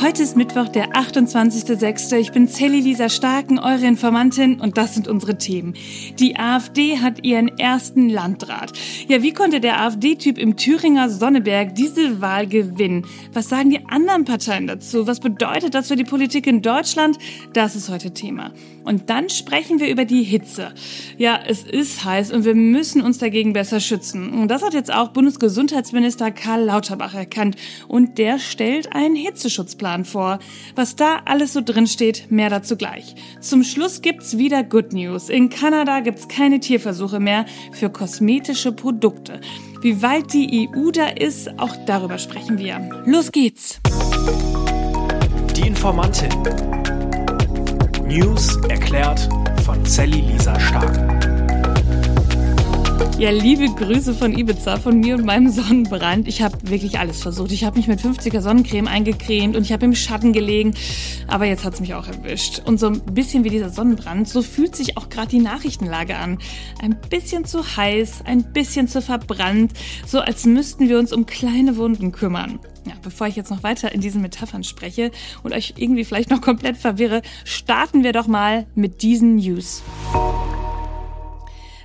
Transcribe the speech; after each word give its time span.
Heute 0.00 0.22
ist 0.22 0.36
Mittwoch, 0.36 0.68
der 0.68 0.92
28.06. 0.92 2.16
Ich 2.18 2.30
bin 2.30 2.46
Sally 2.46 2.78
Lisa 2.78 3.08
Starken, 3.08 3.58
eure 3.58 3.84
Informantin 3.84 4.60
und 4.60 4.78
das 4.78 4.94
sind 4.94 5.08
unsere 5.08 5.38
Themen. 5.38 5.74
Die 6.20 6.36
AfD 6.36 6.98
hat 6.98 7.24
ihren 7.24 7.58
ersten 7.58 8.08
Landrat. 8.08 8.78
Ja, 9.08 9.24
wie 9.24 9.32
konnte 9.32 9.58
der 9.58 9.80
AfD-Typ 9.80 10.38
im 10.38 10.56
Thüringer 10.56 11.10
Sonneberg 11.10 11.74
diese 11.74 12.20
Wahl 12.20 12.46
gewinnen? 12.46 13.06
Was 13.32 13.48
sagen 13.48 13.70
die 13.70 13.88
anderen 13.88 14.24
Parteien 14.24 14.68
dazu? 14.68 15.08
Was 15.08 15.18
bedeutet 15.18 15.74
das 15.74 15.88
für 15.88 15.96
die 15.96 16.04
Politik 16.04 16.46
in 16.46 16.62
Deutschland? 16.62 17.18
Das 17.52 17.74
ist 17.74 17.88
heute 17.88 18.14
Thema. 18.14 18.52
Und 18.84 19.10
dann 19.10 19.28
sprechen 19.28 19.80
wir 19.80 19.90
über 19.90 20.04
die 20.04 20.22
Hitze. 20.22 20.72
Ja, 21.18 21.40
es 21.44 21.64
ist 21.64 22.04
heiß 22.04 22.30
und 22.30 22.44
wir 22.44 22.54
müssen 22.54 23.02
uns 23.02 23.18
dagegen 23.18 23.52
besser 23.52 23.80
schützen. 23.80 24.32
Und 24.32 24.48
das 24.48 24.62
hat 24.62 24.74
jetzt 24.74 24.94
auch 24.94 25.08
Bundesgesundheitsminister 25.08 26.30
Karl 26.30 26.62
Lauterbach 26.64 27.14
erkannt. 27.14 27.56
Und 27.88 28.16
der 28.16 28.38
stellt 28.38 28.94
einen 28.94 29.16
Hitzeschutzplan 29.16 29.87
vor. 30.04 30.38
Was 30.74 30.96
da 30.96 31.20
alles 31.24 31.52
so 31.52 31.60
drin 31.64 31.86
steht, 31.86 32.30
mehr 32.30 32.50
dazu 32.50 32.76
gleich. 32.76 33.14
Zum 33.40 33.62
Schluss 33.64 34.02
gibt's 34.02 34.38
wieder 34.38 34.62
Good 34.62 34.92
News. 34.92 35.28
In 35.28 35.48
Kanada 35.48 36.00
gibt's 36.00 36.28
keine 36.28 36.60
Tierversuche 36.60 37.20
mehr 37.20 37.46
für 37.72 37.90
kosmetische 37.90 38.72
Produkte. 38.72 39.40
Wie 39.80 40.02
weit 40.02 40.32
die 40.32 40.68
EU 40.68 40.90
da 40.90 41.08
ist, 41.08 41.58
auch 41.58 41.74
darüber 41.86 42.18
sprechen 42.18 42.58
wir. 42.58 43.02
Los 43.06 43.30
geht's! 43.32 43.80
Die 45.56 45.66
Informantin. 45.66 46.30
News 48.06 48.56
erklärt 48.68 49.28
von 49.64 49.84
Sally 49.84 50.20
Lisa 50.20 50.58
Stark. 50.58 51.17
Ja, 53.18 53.30
liebe 53.30 53.66
Grüße 53.66 54.14
von 54.14 54.32
Ibiza, 54.38 54.76
von 54.76 55.00
mir 55.00 55.16
und 55.16 55.24
meinem 55.24 55.50
Sonnenbrand. 55.50 56.28
Ich 56.28 56.40
habe 56.40 56.56
wirklich 56.70 57.00
alles 57.00 57.20
versucht. 57.20 57.50
Ich 57.50 57.64
habe 57.64 57.76
mich 57.76 57.88
mit 57.88 57.98
50er 57.98 58.40
Sonnencreme 58.40 58.86
eingecremt 58.86 59.56
und 59.56 59.62
ich 59.62 59.72
habe 59.72 59.86
im 59.86 59.96
Schatten 59.96 60.32
gelegen. 60.32 60.72
Aber 61.26 61.44
jetzt 61.44 61.64
hat's 61.64 61.80
mich 61.80 61.94
auch 61.94 62.06
erwischt. 62.06 62.62
Und 62.64 62.78
so 62.78 62.86
ein 62.86 63.00
bisschen 63.00 63.42
wie 63.42 63.50
dieser 63.50 63.70
Sonnenbrand, 63.70 64.28
so 64.28 64.40
fühlt 64.40 64.76
sich 64.76 64.96
auch 64.96 65.08
gerade 65.08 65.30
die 65.30 65.40
Nachrichtenlage 65.40 66.16
an. 66.16 66.38
Ein 66.80 66.96
bisschen 67.10 67.44
zu 67.44 67.76
heiß, 67.76 68.22
ein 68.24 68.52
bisschen 68.52 68.86
zu 68.86 69.02
verbrannt, 69.02 69.72
so 70.06 70.20
als 70.20 70.46
müssten 70.46 70.88
wir 70.88 71.00
uns 71.00 71.12
um 71.12 71.26
kleine 71.26 71.76
Wunden 71.76 72.12
kümmern. 72.12 72.60
Ja, 72.86 72.94
bevor 73.02 73.26
ich 73.26 73.34
jetzt 73.34 73.50
noch 73.50 73.64
weiter 73.64 73.90
in 73.90 74.00
diesen 74.00 74.22
Metaphern 74.22 74.62
spreche 74.62 75.10
und 75.42 75.52
euch 75.52 75.74
irgendwie 75.76 76.04
vielleicht 76.04 76.30
noch 76.30 76.40
komplett 76.40 76.76
verwirre, 76.76 77.22
starten 77.44 78.04
wir 78.04 78.12
doch 78.12 78.28
mal 78.28 78.66
mit 78.76 79.02
diesen 79.02 79.34
News. 79.34 79.82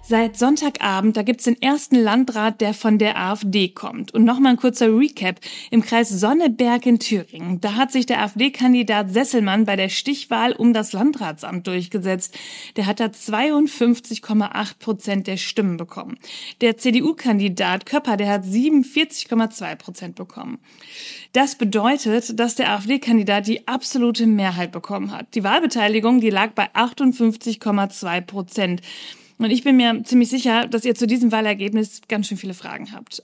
Seit 0.05 0.35
Sonntagabend, 0.35 1.15
da 1.15 1.21
gibt's 1.21 1.45
den 1.45 1.61
ersten 1.61 1.95
Landrat, 1.95 2.59
der 2.59 2.73
von 2.73 2.97
der 2.97 3.17
AfD 3.17 3.69
kommt. 3.69 4.13
Und 4.13 4.25
nochmal 4.25 4.51
ein 4.51 4.57
kurzer 4.57 4.93
Recap. 4.93 5.39
Im 5.71 5.81
Kreis 5.81 6.09
Sonneberg 6.09 6.85
in 6.85 6.99
Thüringen, 6.99 7.61
da 7.61 7.75
hat 7.75 7.93
sich 7.93 8.05
der 8.05 8.21
AfD-Kandidat 8.21 9.13
Sesselmann 9.13 9.63
bei 9.63 9.77
der 9.77 9.87
Stichwahl 9.87 10.51
um 10.51 10.73
das 10.73 10.91
Landratsamt 10.91 11.67
durchgesetzt. 11.67 12.37
Der 12.75 12.85
hat 12.85 12.99
da 12.99 13.05
52,8 13.05 14.77
Prozent 14.77 15.27
der 15.27 15.37
Stimmen 15.37 15.77
bekommen. 15.77 16.17
Der 16.59 16.77
CDU-Kandidat 16.77 17.85
Köpper, 17.85 18.17
der 18.17 18.27
hat 18.27 18.43
47,2 18.43 19.75
Prozent 19.77 20.15
bekommen. 20.15 20.59
Das 21.31 21.55
bedeutet, 21.55 22.37
dass 22.37 22.55
der 22.55 22.71
AfD-Kandidat 22.73 23.47
die 23.47 23.69
absolute 23.69 24.27
Mehrheit 24.27 24.73
bekommen 24.73 25.11
hat. 25.13 25.33
Die 25.33 25.45
Wahlbeteiligung, 25.45 26.19
die 26.19 26.29
lag 26.29 26.51
bei 26.51 26.69
58,2 26.75 28.19
Prozent. 28.19 28.81
Und 29.43 29.51
ich 29.51 29.63
bin 29.63 29.75
mir 29.75 30.03
ziemlich 30.03 30.29
sicher, 30.29 30.67
dass 30.67 30.85
ihr 30.85 30.95
zu 30.95 31.05
diesem 31.05 31.33
Wahlergebnis 31.33 32.01
ganz 32.07 32.27
schön 32.27 32.37
viele 32.37 32.53
Fragen 32.53 32.93
habt. 32.93 33.23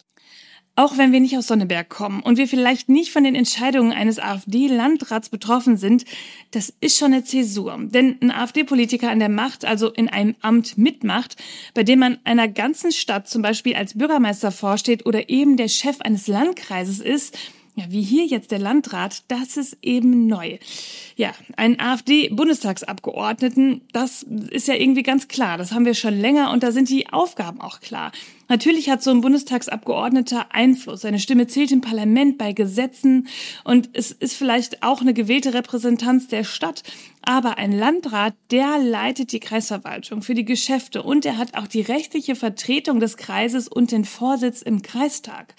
Auch 0.76 0.98
wenn 0.98 1.11
wir 1.11 1.20
nicht 1.20 1.38
aus 1.38 1.48
Sonneberg 1.48 1.89
kommen 1.89 2.22
und 2.22 2.38
wir 2.38 2.48
vielleicht 2.48 2.89
nicht 2.89 3.11
von 3.11 3.23
den 3.23 3.36
Entscheidungen 3.36 3.92
eines 3.92 4.20
AfD-Landrats 4.20 5.30
betroffen 5.30 5.78
sind, 5.78 6.06
das 6.52 6.73
ist 6.81 6.98
schon 6.98 7.14
eine 7.14 7.23
Zäsur. 7.23 7.78
Denn 7.81 8.17
ein 8.22 8.31
AfD-Politiker 8.31 9.09
an 9.09 9.20
der 9.20 9.30
Macht, 9.30 9.66
also 9.66 9.92
in 9.92 10.09
einem 10.09 10.36
Amt 10.42 10.78
mitmacht, 10.78 11.36
bei 11.73 11.84
dem 11.84 11.99
man 11.99 12.17
einer 12.23 12.48
ganzen 12.48 12.92
Stadt 12.92 13.30
zum 13.30 13.42
Beispiel 13.42 13.76
als 13.76 13.98
Bürgermeister 13.98 14.52
vorsteht 14.52 15.05
oder 15.05 15.30
eben 15.30 15.58
der 15.58 15.67
Chef 15.67 16.02
eines 16.02 16.27
Landkreises 16.27 16.99
ist, 16.99 17.38
ja, 17.80 17.86
wie 17.90 18.02
hier 18.02 18.26
jetzt 18.26 18.52
der 18.52 18.60
Landrat, 18.60 19.23
das 19.30 19.56
ist 19.56 19.78
eben 19.82 20.28
neu. 20.28 20.58
Ja, 21.16 21.32
ein 21.56 21.80
AfD-Bundestagsabgeordneten, 21.80 23.80
das 23.94 24.23
ist 24.23 24.67
ja 24.67 24.73
irgendwie 24.73 25.04
ganz 25.04 25.30
klar. 25.30 25.58
Das 25.58 25.72
haben 25.72 25.86
wir 25.86 25.94
schon 25.94 26.20
länger 26.20 26.52
und 26.52 26.62
da 26.62 26.73
sind 26.73 26.89
die 26.89 27.08
Aufgaben 27.10 27.62
auch 27.62 27.80
klar. 27.80 28.12
Natürlich 28.50 28.89
hat 28.89 29.02
so 29.02 29.12
ein 29.12 29.22
Bundestagsabgeordneter 29.22 30.54
Einfluss. 30.54 31.02
Seine 31.02 31.20
Stimme 31.20 31.48
zählt 31.48 31.72
im 31.72 31.80
Parlament 31.80 32.38
bei 32.38 32.52
Gesetzen 32.52 33.30
und 33.64 33.89
es 33.94 34.12
ist 34.12 34.36
vielleicht 34.36 34.84
auch 34.84 35.00
eine 35.00 35.14
gewählte 35.14 35.54
Repräsentanz 35.54 36.28
der 36.28 36.44
Stadt. 36.44 36.84
Aber 37.22 37.58
ein 37.58 37.72
Landrat, 37.72 38.34
der 38.52 38.80
leitet 38.80 39.32
die 39.32 39.39
Kreisverwaltung 39.39 40.22
für 40.22 40.34
die 40.34 40.45
Geschäfte 40.45 41.04
und 41.04 41.26
er 41.26 41.38
hat 41.38 41.56
auch 41.56 41.68
die 41.68 41.82
rechtliche 41.82 42.36
Vertretung 42.36 43.00
des 43.00 43.16
Kreises 43.16 43.70
und 43.70 43.92
den 43.92 44.04
Vorsitz 44.04 44.62
im 44.62 44.82
Kreistag. 44.82 45.54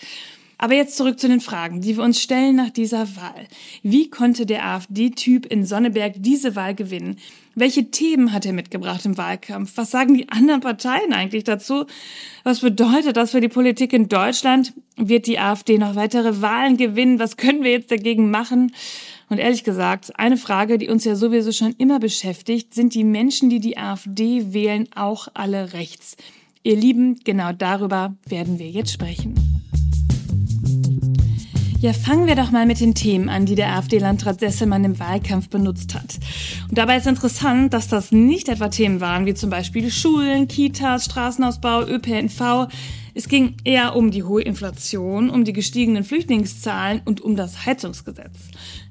Aber 0.63 0.75
jetzt 0.75 0.99
zurück 0.99 1.19
zu 1.19 1.27
den 1.27 1.41
Fragen, 1.41 1.81
die 1.81 1.97
wir 1.97 2.05
uns 2.05 2.21
stellen 2.21 2.55
nach 2.55 2.69
dieser 2.69 3.17
Wahl. 3.17 3.47
Wie 3.83 4.11
konnte 4.11 4.45
der 4.45 4.67
AfD-Typ 4.67 5.47
in 5.47 5.65
Sonneberg 5.65 6.17
diese 6.19 6.55
Wahl 6.55 6.75
gewinnen? 6.75 7.17
Welche 7.55 7.91
Themen 7.91 8.35
hat 8.35 8.45
er 8.45 8.53
mitgebracht 8.53 9.07
im 9.07 9.17
Wahlkampf? 9.17 9.73
Was 9.77 9.91
sagen 9.91 10.13
die 10.13 10.29
anderen 10.29 10.61
Parteien 10.61 11.15
eigentlich 11.15 11.45
dazu? 11.45 11.87
Was 12.45 12.61
bedeutet 12.61 13.17
das 13.17 13.31
für 13.31 13.41
die 13.41 13.49
Politik 13.49 13.95
in 13.95 14.09
Deutschland? 14.09 14.75
Wird 14.99 15.27
die 15.27 15.39
AfD 15.39 15.79
noch 15.79 15.95
weitere 15.95 16.43
Wahlen 16.43 16.77
gewinnen? 16.77 17.19
Was 17.19 17.39
können 17.39 17.63
wir 17.63 17.71
jetzt 17.71 17.91
dagegen 17.91 18.31
machen? 18.31 18.73
Und 19.31 19.39
ehrlich 19.39 19.65
gesagt, 19.65 20.19
eine 20.19 20.37
Frage, 20.37 20.77
die 20.77 20.91
uns 20.91 21.05
ja 21.07 21.17
sowieso 21.17 21.53
schon 21.53 21.75
immer 21.79 22.01
beschäftigt, 22.01 22.75
sind 22.75 22.93
die 22.95 23.05
Menschen, 23.05 23.49
die 23.49 23.61
die 23.61 23.79
AfD 23.79 24.53
wählen, 24.53 24.89
auch 24.95 25.29
alle 25.33 25.73
rechts? 25.73 26.19
Ihr 26.63 26.77
Lieben, 26.77 27.19
genau 27.25 27.53
darüber 27.55 28.15
werden 28.27 28.59
wir 28.59 28.69
jetzt 28.69 28.93
sprechen. 28.93 29.50
Ja, 31.81 31.95
fangen 31.95 32.27
wir 32.27 32.37
doch 32.37 32.51
mal 32.51 32.67
mit 32.67 32.79
den 32.81 32.95
Themen 32.95 33.31
an, 33.31 33.47
die 33.47 33.55
der 33.55 33.75
AfD-Landrat 33.75 34.41
Sesselmann 34.41 34.85
im 34.85 34.99
Wahlkampf 34.99 35.49
benutzt 35.49 35.95
hat. 35.95 36.19
Und 36.69 36.77
dabei 36.77 36.99
ist 36.99 37.07
interessant, 37.07 37.73
dass 37.73 37.89
das 37.89 38.13
nicht 38.13 38.51
etwa 38.51 38.69
Themen 38.69 39.01
waren 39.01 39.25
wie 39.25 39.33
zum 39.33 39.49
Beispiel 39.49 39.91
Schulen, 39.91 40.47
Kitas, 40.47 41.07
Straßenausbau, 41.07 41.87
ÖPNV, 41.87 42.69
es 43.15 43.29
ging 43.29 43.57
eher 43.65 43.97
um 43.97 44.11
die 44.11 44.23
hohe 44.23 44.43
Inflation, 44.43 45.31
um 45.31 45.45
die 45.45 45.53
gestiegenen 45.53 46.05
Flüchtlingszahlen 46.05 47.03
und 47.05 47.21
um 47.21 47.35
das 47.35 47.67
Heizungsgesetz. 47.67 48.37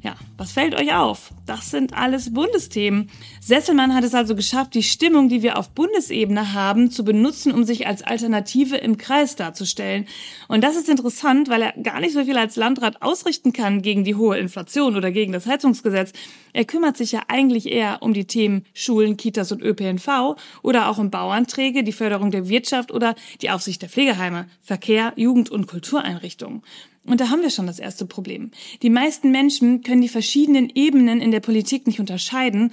Ja, 0.02 0.16
was 0.38 0.54
fällt 0.54 0.76
euch 0.76 0.94
auf? 0.94 1.32
Das 1.46 1.72
sind 1.72 1.94
alles 1.94 2.34
Bundesthemen. 2.34 3.10
Sesselmann 3.42 3.94
hat 3.94 4.06
es 4.06 4.14
also 4.14 4.34
geschafft, 4.34 4.74
die 4.74 4.84
Stimmung, 4.84 5.28
die 5.28 5.44
wir 5.44 5.58
auf 5.58 5.72
Bundesebene 5.72 6.54
haben, 6.54 6.90
zu 6.90 7.04
benutzen, 7.04 7.52
um 7.52 7.66
sich 7.66 7.86
als 7.86 8.02
Alternative 8.02 8.78
im 8.78 8.98
Kreis 8.98 9.36
darzustellen. 9.36 10.08
Und 10.48 10.64
das 10.64 10.78
ist 10.78 10.88
interessant, 10.88 11.50
weil 11.50 11.64
er 11.64 11.74
gar 11.84 12.00
nicht 12.00 12.14
so 12.14 12.24
viel 12.24 12.38
als 12.38 12.56
Landrat 12.56 13.02
ausrichten 13.02 13.52
kann 13.52 13.82
gegen 13.82 14.06
die 14.06 14.16
hohe 14.16 14.38
Inflation 14.38 14.96
oder 14.96 15.12
gegen 15.12 15.34
das 15.34 15.48
Heizungsgesetz. 15.48 16.14
Er 16.54 16.64
kümmert 16.64 16.96
sich 16.96 17.12
ja 17.12 17.24
eigentlich 17.28 17.70
eher 17.70 18.02
um 18.02 18.14
die 18.14 18.26
Themen 18.26 18.64
Schulen, 18.74 19.18
Kitas 19.18 19.52
und 19.52 19.62
ÖPNV 19.62 20.38
oder 20.62 20.88
auch 20.88 20.98
um 20.98 21.12
Bauanträge, 21.12 21.84
die 21.84 21.92
Förderung 21.92 22.32
der 22.32 22.48
Wirtschaft 22.48 22.94
oder 22.94 23.16
die 23.42 23.50
Aufsicht 23.50 23.82
der 23.82 23.90
Pflegeheime, 23.90 24.48
Verkehr, 24.62 25.12
Jugend- 25.18 25.50
und 25.50 25.68
Kultureinrichtungen. 25.68 26.62
Und 27.06 27.22
da 27.22 27.30
haben 27.30 27.42
wir 27.42 27.50
schon 27.50 27.68
das 27.68 27.80
erste 27.80 28.06
Problem. 28.06 28.52
Die 28.82 28.90
meisten 28.90 29.32
Menschen 29.32 29.82
können 29.84 30.02
die 30.02 30.10
verschiedenen 30.10 30.70
Ebenen 30.74 31.22
in 31.22 31.32
der 31.32 31.40
Politik 31.40 31.88
nicht 31.88 32.00
unterscheiden. 32.00 32.72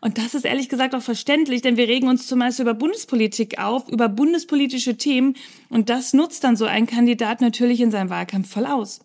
Und 0.00 0.18
das 0.18 0.34
ist 0.34 0.44
ehrlich 0.44 0.68
gesagt 0.68 0.94
auch 0.94 1.02
verständlich, 1.02 1.62
denn 1.62 1.76
wir 1.76 1.88
regen 1.88 2.08
uns 2.08 2.26
zumeist 2.26 2.60
über 2.60 2.74
Bundespolitik 2.74 3.58
auf, 3.58 3.88
über 3.88 4.08
bundespolitische 4.08 4.96
Themen. 4.96 5.34
Und 5.70 5.90
das 5.90 6.12
nutzt 6.12 6.44
dann 6.44 6.56
so 6.56 6.66
ein 6.66 6.86
Kandidat 6.86 7.40
natürlich 7.40 7.80
in 7.80 7.90
seinem 7.90 8.10
Wahlkampf 8.10 8.50
voll 8.50 8.66
aus. 8.66 9.00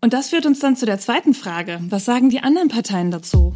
Und 0.00 0.12
das 0.12 0.30
führt 0.30 0.46
uns 0.46 0.58
dann 0.60 0.76
zu 0.76 0.86
der 0.86 0.98
zweiten 0.98 1.34
Frage. 1.34 1.80
Was 1.88 2.04
sagen 2.04 2.30
die 2.30 2.40
anderen 2.40 2.68
Parteien 2.68 3.10
dazu? 3.10 3.54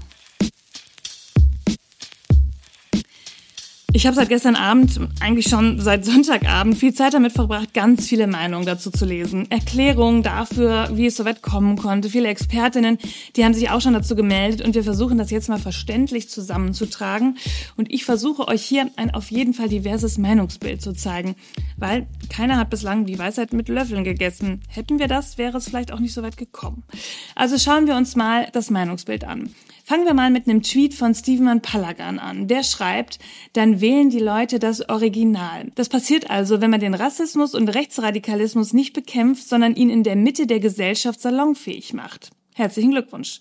Ich 3.93 4.07
habe 4.07 4.15
seit 4.15 4.29
gestern 4.29 4.55
Abend, 4.55 5.01
eigentlich 5.19 5.49
schon 5.49 5.81
seit 5.81 6.05
Sonntagabend, 6.05 6.79
viel 6.79 6.95
Zeit 6.95 7.13
damit 7.13 7.33
verbracht, 7.33 7.75
ganz 7.75 8.07
viele 8.07 8.29
Meinungen 8.29 8.65
dazu 8.65 8.93
zu 8.93 9.05
lesen. 9.05 9.51
Erklärungen 9.51 10.23
dafür, 10.23 10.91
wie 10.93 11.07
es 11.07 11.17
so 11.17 11.25
weit 11.25 11.43
kommen 11.43 11.77
konnte. 11.77 12.09
Viele 12.09 12.29
Expertinnen, 12.29 12.99
die 13.35 13.45
haben 13.45 13.53
sich 13.53 13.69
auch 13.71 13.81
schon 13.81 13.95
dazu 13.95 14.15
gemeldet 14.15 14.65
und 14.65 14.77
wir 14.77 14.85
versuchen 14.85 15.19
das 15.19 15.33
jetzt 15.33 15.49
mal 15.49 15.59
verständlich 15.59 16.31
zusammenzutragen. 16.31 17.37
Und 17.77 17.93
ich 17.93 18.05
versuche 18.05 18.47
euch 18.47 18.63
hier 18.63 18.89
ein 18.95 19.13
auf 19.13 19.33
jeden 19.33 19.55
Fall 19.55 19.69
diverses 19.69 20.19
Meinungsbild 20.19 20.81
zu 20.81 20.93
zeigen, 20.93 21.35
weil 21.77 22.07
keiner 22.29 22.59
hat 22.59 22.71
bislang 22.71 23.07
die 23.07 23.19
Weisheit 23.19 23.53
mit 23.53 23.69
Löffeln 23.69 24.05
gegessen. 24.05 24.61
Hätten 24.69 25.01
wir 25.01 25.09
das, 25.09 25.37
wäre 25.37 25.59
es 25.59 25.69
vielleicht 25.69 25.93
auch 25.93 26.01
nicht 26.01 26.15
so 26.15 26.23
weit 26.23 26.37
gekommen. 26.37 26.85
Also 27.35 27.59
schauen 27.59 27.89
wir 27.89 27.97
uns 27.97 28.15
mal 28.15 28.47
das 28.53 28.71
Meinungsbild 28.71 29.25
an. 29.25 29.51
Fangen 29.91 30.07
wir 30.07 30.15
mal 30.15 30.31
mit 30.31 30.47
einem 30.47 30.63
Tweet 30.63 30.95
von 30.95 31.17
Steven 31.17 31.61
Palagan 31.63 32.21
an. 32.21 32.47
Der 32.47 32.63
schreibt, 32.63 33.19
dann 33.55 33.81
wählen 33.81 34.09
die 34.09 34.21
Leute 34.21 34.61
das 34.61 34.89
Original. 34.89 35.73
Das 35.75 35.89
passiert 35.89 36.31
also, 36.31 36.61
wenn 36.61 36.71
man 36.71 36.79
den 36.79 36.95
Rassismus 36.95 37.57
und 37.57 37.69
Rechtsradikalismus 37.69 38.73
nicht 38.73 38.93
bekämpft, 38.93 39.49
sondern 39.49 39.75
ihn 39.75 39.91
in 39.91 40.05
der 40.05 40.15
Mitte 40.15 40.47
der 40.47 40.61
Gesellschaft 40.61 41.21
salonfähig 41.21 41.93
macht. 41.93 42.31
Herzlichen 42.55 42.93
Glückwunsch. 42.93 43.41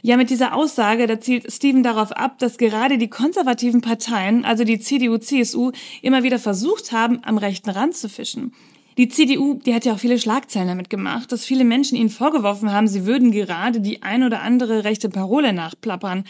Ja, 0.00 0.16
mit 0.16 0.30
dieser 0.30 0.54
Aussage, 0.54 1.06
da 1.06 1.20
zielt 1.20 1.52
Steven 1.52 1.82
darauf 1.82 2.12
ab, 2.12 2.38
dass 2.38 2.56
gerade 2.56 2.96
die 2.96 3.10
konservativen 3.10 3.82
Parteien, 3.82 4.46
also 4.46 4.64
die 4.64 4.78
CDU, 4.78 5.18
CSU, 5.18 5.72
immer 6.00 6.22
wieder 6.22 6.38
versucht 6.38 6.92
haben, 6.92 7.22
am 7.24 7.36
rechten 7.36 7.68
Rand 7.68 7.94
zu 7.94 8.08
fischen. 8.08 8.54
Die 8.96 9.08
CDU, 9.08 9.54
die 9.54 9.74
hat 9.74 9.84
ja 9.84 9.94
auch 9.94 9.98
viele 9.98 10.18
Schlagzeilen 10.18 10.68
damit 10.68 10.88
gemacht, 10.88 11.32
dass 11.32 11.44
viele 11.44 11.64
Menschen 11.64 11.96
ihnen 11.96 12.10
vorgeworfen 12.10 12.72
haben, 12.72 12.86
sie 12.86 13.06
würden 13.06 13.32
gerade 13.32 13.80
die 13.80 14.02
ein 14.02 14.22
oder 14.22 14.42
andere 14.42 14.84
rechte 14.84 15.08
Parole 15.08 15.52
nachplappern. 15.52 16.24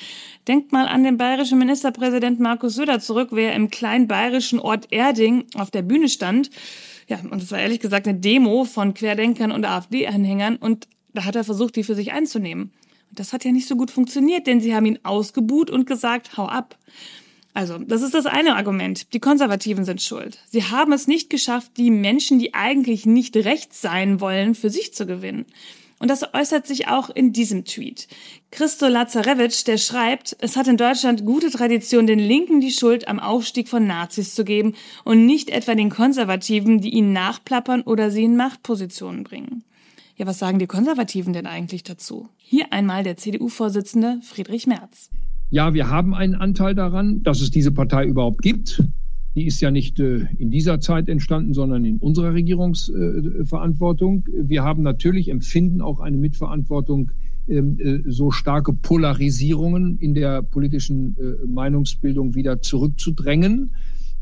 Denkt 0.48 0.72
mal 0.72 0.88
an 0.88 1.04
den 1.04 1.18
bayerischen 1.18 1.58
Ministerpräsident 1.58 2.40
Markus 2.40 2.74
Söder 2.74 3.00
zurück, 3.00 3.28
wer 3.32 3.54
im 3.54 3.68
kleinen 3.70 4.08
bayerischen 4.08 4.58
Ort 4.58 4.92
Erding 4.92 5.44
auf 5.54 5.70
der 5.70 5.82
Bühne 5.82 6.08
stand. 6.08 6.50
Ja, 7.06 7.18
und 7.18 7.42
es 7.42 7.50
war 7.52 7.58
ehrlich 7.58 7.80
gesagt 7.80 8.08
eine 8.08 8.18
Demo 8.18 8.64
von 8.64 8.94
Querdenkern 8.94 9.52
und 9.52 9.66
AfD-Anhängern 9.66 10.56
und 10.56 10.88
da 11.12 11.24
hat 11.26 11.36
er 11.36 11.44
versucht, 11.44 11.76
die 11.76 11.84
für 11.84 11.94
sich 11.94 12.12
einzunehmen. 12.12 12.72
Und 13.10 13.18
das 13.20 13.32
hat 13.34 13.44
ja 13.44 13.52
nicht 13.52 13.68
so 13.68 13.76
gut 13.76 13.90
funktioniert, 13.90 14.46
denn 14.46 14.60
sie 14.60 14.74
haben 14.74 14.86
ihn 14.86 14.98
ausgebuht 15.02 15.70
und 15.70 15.86
gesagt, 15.86 16.38
hau 16.38 16.46
ab. 16.46 16.78
Also, 17.54 17.78
das 17.78 18.02
ist 18.02 18.14
das 18.14 18.26
eine 18.26 18.56
Argument. 18.56 19.14
Die 19.14 19.20
Konservativen 19.20 19.84
sind 19.84 20.02
schuld. 20.02 20.38
Sie 20.50 20.64
haben 20.64 20.92
es 20.92 21.06
nicht 21.06 21.30
geschafft, 21.30 21.70
die 21.76 21.92
Menschen, 21.92 22.40
die 22.40 22.52
eigentlich 22.52 23.06
nicht 23.06 23.36
rechts 23.36 23.80
sein 23.80 24.20
wollen, 24.20 24.56
für 24.56 24.70
sich 24.70 24.92
zu 24.92 25.06
gewinnen. 25.06 25.46
Und 26.00 26.08
das 26.08 26.34
äußert 26.34 26.66
sich 26.66 26.88
auch 26.88 27.10
in 27.10 27.32
diesem 27.32 27.64
Tweet. 27.64 28.08
Christo 28.50 28.88
Lazarevich, 28.88 29.62
der 29.62 29.78
schreibt, 29.78 30.36
es 30.40 30.56
hat 30.56 30.66
in 30.66 30.76
Deutschland 30.76 31.24
gute 31.24 31.48
Tradition, 31.48 32.08
den 32.08 32.18
Linken 32.18 32.60
die 32.60 32.72
Schuld 32.72 33.06
am 33.06 33.20
Aufstieg 33.20 33.68
von 33.68 33.86
Nazis 33.86 34.34
zu 34.34 34.44
geben 34.44 34.74
und 35.04 35.24
nicht 35.24 35.48
etwa 35.48 35.76
den 35.76 35.90
Konservativen, 35.90 36.80
die 36.80 36.90
ihnen 36.90 37.12
nachplappern 37.12 37.82
oder 37.82 38.10
sie 38.10 38.24
in 38.24 38.36
Machtpositionen 38.36 39.22
bringen. 39.22 39.62
Ja, 40.16 40.26
was 40.26 40.40
sagen 40.40 40.58
die 40.58 40.66
Konservativen 40.66 41.32
denn 41.32 41.46
eigentlich 41.46 41.84
dazu? 41.84 42.28
Hier 42.36 42.72
einmal 42.72 43.04
der 43.04 43.16
CDU-Vorsitzende 43.16 44.20
Friedrich 44.22 44.66
Merz. 44.66 45.08
Ja, 45.54 45.72
wir 45.72 45.88
haben 45.88 46.16
einen 46.16 46.34
Anteil 46.34 46.74
daran, 46.74 47.22
dass 47.22 47.40
es 47.40 47.52
diese 47.52 47.70
Partei 47.70 48.06
überhaupt 48.06 48.42
gibt. 48.42 48.82
Die 49.36 49.46
ist 49.46 49.60
ja 49.60 49.70
nicht 49.70 50.00
äh, 50.00 50.26
in 50.36 50.50
dieser 50.50 50.80
Zeit 50.80 51.08
entstanden, 51.08 51.54
sondern 51.54 51.84
in 51.84 51.98
unserer 51.98 52.34
Regierungsverantwortung. 52.34 54.26
Wir 54.36 54.64
haben 54.64 54.82
natürlich 54.82 55.28
empfinden 55.28 55.80
auch 55.80 56.00
eine 56.00 56.16
Mitverantwortung, 56.16 57.12
ähm, 57.46 57.78
äh, 57.78 58.00
so 58.10 58.32
starke 58.32 58.72
Polarisierungen 58.72 59.96
in 59.98 60.14
der 60.14 60.42
politischen 60.42 61.16
äh, 61.18 61.46
Meinungsbildung 61.46 62.34
wieder 62.34 62.60
zurückzudrängen. 62.60 63.70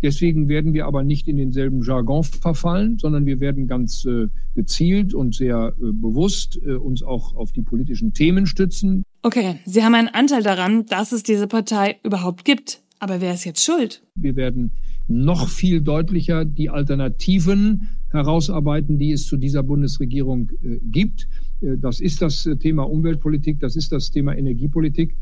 Deswegen 0.02 0.48
werden 0.48 0.74
wir 0.74 0.86
aber 0.86 1.04
nicht 1.04 1.28
in 1.28 1.36
denselben 1.36 1.82
Jargon 1.82 2.24
verfallen, 2.24 2.98
sondern 2.98 3.24
wir 3.24 3.38
werden 3.40 3.68
ganz 3.68 4.04
äh, 4.04 4.26
gezielt 4.54 5.14
und 5.14 5.34
sehr 5.34 5.74
äh, 5.78 5.92
bewusst 5.92 6.60
äh, 6.64 6.74
uns 6.74 7.02
auch 7.02 7.34
auf 7.36 7.52
die 7.52 7.62
politischen 7.62 8.12
Themen 8.12 8.46
stützen. 8.46 9.04
Okay, 9.22 9.60
Sie 9.64 9.84
haben 9.84 9.94
einen 9.94 10.08
Anteil 10.08 10.42
daran, 10.42 10.86
dass 10.86 11.12
es 11.12 11.22
diese 11.22 11.46
Partei 11.46 11.98
überhaupt 12.02 12.44
gibt. 12.44 12.82
Aber 12.98 13.20
wer 13.20 13.34
ist 13.34 13.44
jetzt 13.44 13.64
schuld? 13.64 14.02
Wir 14.14 14.36
werden 14.36 14.72
noch 15.08 15.48
viel 15.48 15.80
deutlicher 15.80 16.44
die 16.44 16.70
Alternativen 16.70 17.88
herausarbeiten, 18.10 18.98
die 18.98 19.12
es 19.12 19.26
zu 19.26 19.36
dieser 19.36 19.62
Bundesregierung 19.62 20.50
äh, 20.62 20.78
gibt. 20.84 21.28
Äh, 21.60 21.78
das 21.78 22.00
ist 22.00 22.22
das 22.22 22.46
äh, 22.46 22.56
Thema 22.56 22.84
Umweltpolitik, 22.84 23.60
das 23.60 23.76
ist 23.76 23.92
das 23.92 24.10
Thema 24.10 24.36
Energiepolitik. 24.36 25.16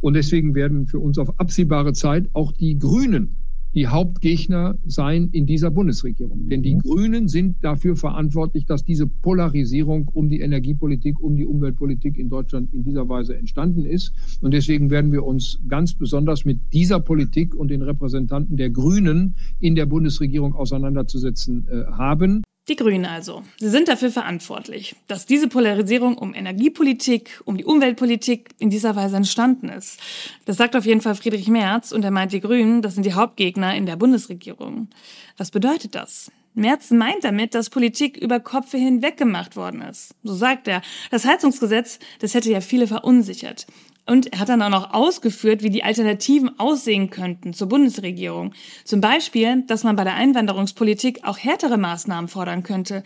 Und 0.00 0.14
deswegen 0.14 0.54
werden 0.54 0.86
für 0.86 0.98
uns 0.98 1.18
auf 1.18 1.38
absehbare 1.40 1.92
Zeit 1.92 2.28
auch 2.32 2.52
die 2.52 2.78
Grünen 2.78 3.36
die 3.76 3.88
Hauptgegner 3.88 4.78
sein 4.86 5.28
in 5.32 5.44
dieser 5.44 5.70
Bundesregierung. 5.70 6.48
Denn 6.48 6.62
die 6.62 6.78
Grünen 6.78 7.28
sind 7.28 7.62
dafür 7.62 7.94
verantwortlich, 7.94 8.64
dass 8.64 8.84
diese 8.84 9.06
Polarisierung 9.06 10.08
um 10.14 10.30
die 10.30 10.40
Energiepolitik, 10.40 11.20
um 11.20 11.36
die 11.36 11.44
Umweltpolitik 11.44 12.16
in 12.16 12.30
Deutschland 12.30 12.72
in 12.72 12.84
dieser 12.84 13.06
Weise 13.10 13.36
entstanden 13.36 13.84
ist. 13.84 14.14
Und 14.40 14.54
deswegen 14.54 14.90
werden 14.90 15.12
wir 15.12 15.24
uns 15.24 15.60
ganz 15.68 15.92
besonders 15.92 16.46
mit 16.46 16.72
dieser 16.72 17.00
Politik 17.00 17.54
und 17.54 17.70
den 17.70 17.82
Repräsentanten 17.82 18.56
der 18.56 18.70
Grünen 18.70 19.34
in 19.60 19.74
der 19.74 19.84
Bundesregierung 19.84 20.54
auseinanderzusetzen 20.54 21.66
äh, 21.68 21.84
haben. 21.92 22.44
Die 22.68 22.74
Grünen 22.74 23.06
also. 23.06 23.44
Sie 23.60 23.68
sind 23.68 23.86
dafür 23.86 24.10
verantwortlich, 24.10 24.96
dass 25.06 25.24
diese 25.24 25.46
Polarisierung 25.46 26.18
um 26.18 26.34
Energiepolitik, 26.34 27.40
um 27.44 27.56
die 27.56 27.64
Umweltpolitik 27.64 28.48
in 28.58 28.70
dieser 28.70 28.96
Weise 28.96 29.16
entstanden 29.16 29.68
ist. 29.68 30.00
Das 30.46 30.56
sagt 30.56 30.74
auf 30.74 30.84
jeden 30.84 31.00
Fall 31.00 31.14
Friedrich 31.14 31.46
Merz 31.46 31.92
und 31.92 32.04
er 32.04 32.10
meint, 32.10 32.32
die 32.32 32.40
Grünen, 32.40 32.82
das 32.82 32.94
sind 32.94 33.06
die 33.06 33.14
Hauptgegner 33.14 33.76
in 33.76 33.86
der 33.86 33.94
Bundesregierung. 33.94 34.88
Was 35.36 35.52
bedeutet 35.52 35.94
das? 35.94 36.32
Merz 36.54 36.90
meint 36.90 37.22
damit, 37.22 37.54
dass 37.54 37.70
Politik 37.70 38.16
über 38.16 38.40
Kopfe 38.40 38.78
hinweg 38.78 39.16
gemacht 39.16 39.54
worden 39.54 39.82
ist. 39.82 40.14
So 40.24 40.34
sagt 40.34 40.66
er. 40.66 40.82
Das 41.12 41.24
Heizungsgesetz, 41.24 42.00
das 42.18 42.34
hätte 42.34 42.50
ja 42.50 42.60
viele 42.60 42.88
verunsichert. 42.88 43.66
Und 44.06 44.32
er 44.32 44.38
hat 44.38 44.48
dann 44.48 44.62
auch 44.62 44.70
noch 44.70 44.94
ausgeführt, 44.94 45.64
wie 45.64 45.70
die 45.70 45.82
Alternativen 45.82 46.60
aussehen 46.60 47.10
könnten 47.10 47.52
zur 47.52 47.68
Bundesregierung. 47.68 48.54
Zum 48.84 49.00
Beispiel, 49.00 49.62
dass 49.66 49.82
man 49.82 49.96
bei 49.96 50.04
der 50.04 50.14
Einwanderungspolitik 50.14 51.24
auch 51.24 51.38
härtere 51.38 51.76
Maßnahmen 51.76 52.28
fordern 52.28 52.62
könnte. 52.62 53.02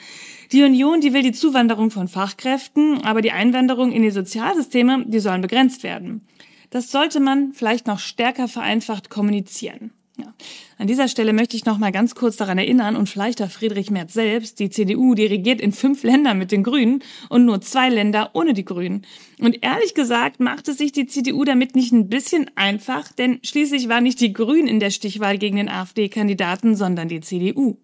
Die 0.52 0.62
Union, 0.62 1.00
die 1.00 1.14
will 1.14 1.22
die 1.22 1.32
Zuwanderung 1.32 1.90
von 1.90 2.06
Fachkräften, 2.06 3.02
aber 3.02 3.22
die 3.22 3.32
Einwanderung 3.32 3.92
in 3.92 4.02
die 4.02 4.10
Sozialsysteme, 4.10 5.04
die 5.06 5.20
sollen 5.20 5.40
begrenzt 5.40 5.82
werden. 5.82 6.26
Das 6.68 6.90
sollte 6.90 7.18
man 7.18 7.54
vielleicht 7.54 7.86
noch 7.86 7.98
stärker 7.98 8.46
vereinfacht 8.46 9.08
kommunizieren. 9.08 9.92
Ja. 10.20 10.34
An 10.78 10.86
dieser 10.86 11.08
Stelle 11.08 11.32
möchte 11.32 11.56
ich 11.56 11.66
noch 11.66 11.78
mal 11.78 11.92
ganz 11.92 12.14
kurz 12.14 12.36
daran 12.36 12.56
erinnern 12.56 12.96
und 12.96 13.08
vielleicht 13.08 13.42
auch 13.42 13.50
Friedrich 13.50 13.90
Merz 13.90 14.14
selbst, 14.14 14.58
die 14.58 14.70
CDU, 14.70 15.14
die 15.14 15.26
regiert 15.26 15.60
in 15.60 15.72
fünf 15.72 16.02
Ländern 16.02 16.38
mit 16.38 16.52
den 16.52 16.62
Grünen 16.62 17.02
und 17.28 17.44
nur 17.44 17.60
zwei 17.60 17.88
Länder 17.88 18.30
ohne 18.32 18.54
die 18.54 18.64
Grünen. 18.64 19.06
Und 19.38 19.62
ehrlich 19.62 19.94
gesagt 19.94 20.40
machte 20.40 20.72
sich 20.72 20.92
die 20.92 21.06
CDU 21.06 21.44
damit 21.44 21.76
nicht 21.76 21.92
ein 21.92 22.08
bisschen 22.08 22.50
einfach, 22.54 23.12
denn 23.12 23.40
schließlich 23.42 23.88
waren 23.88 24.04
nicht 24.04 24.20
die 24.20 24.32
Grünen 24.32 24.68
in 24.68 24.80
der 24.80 24.90
Stichwahl 24.90 25.36
gegen 25.38 25.56
den 25.56 25.68
AfD-Kandidaten, 25.68 26.76
sondern 26.76 27.08
die 27.08 27.20
CDU. 27.20 27.76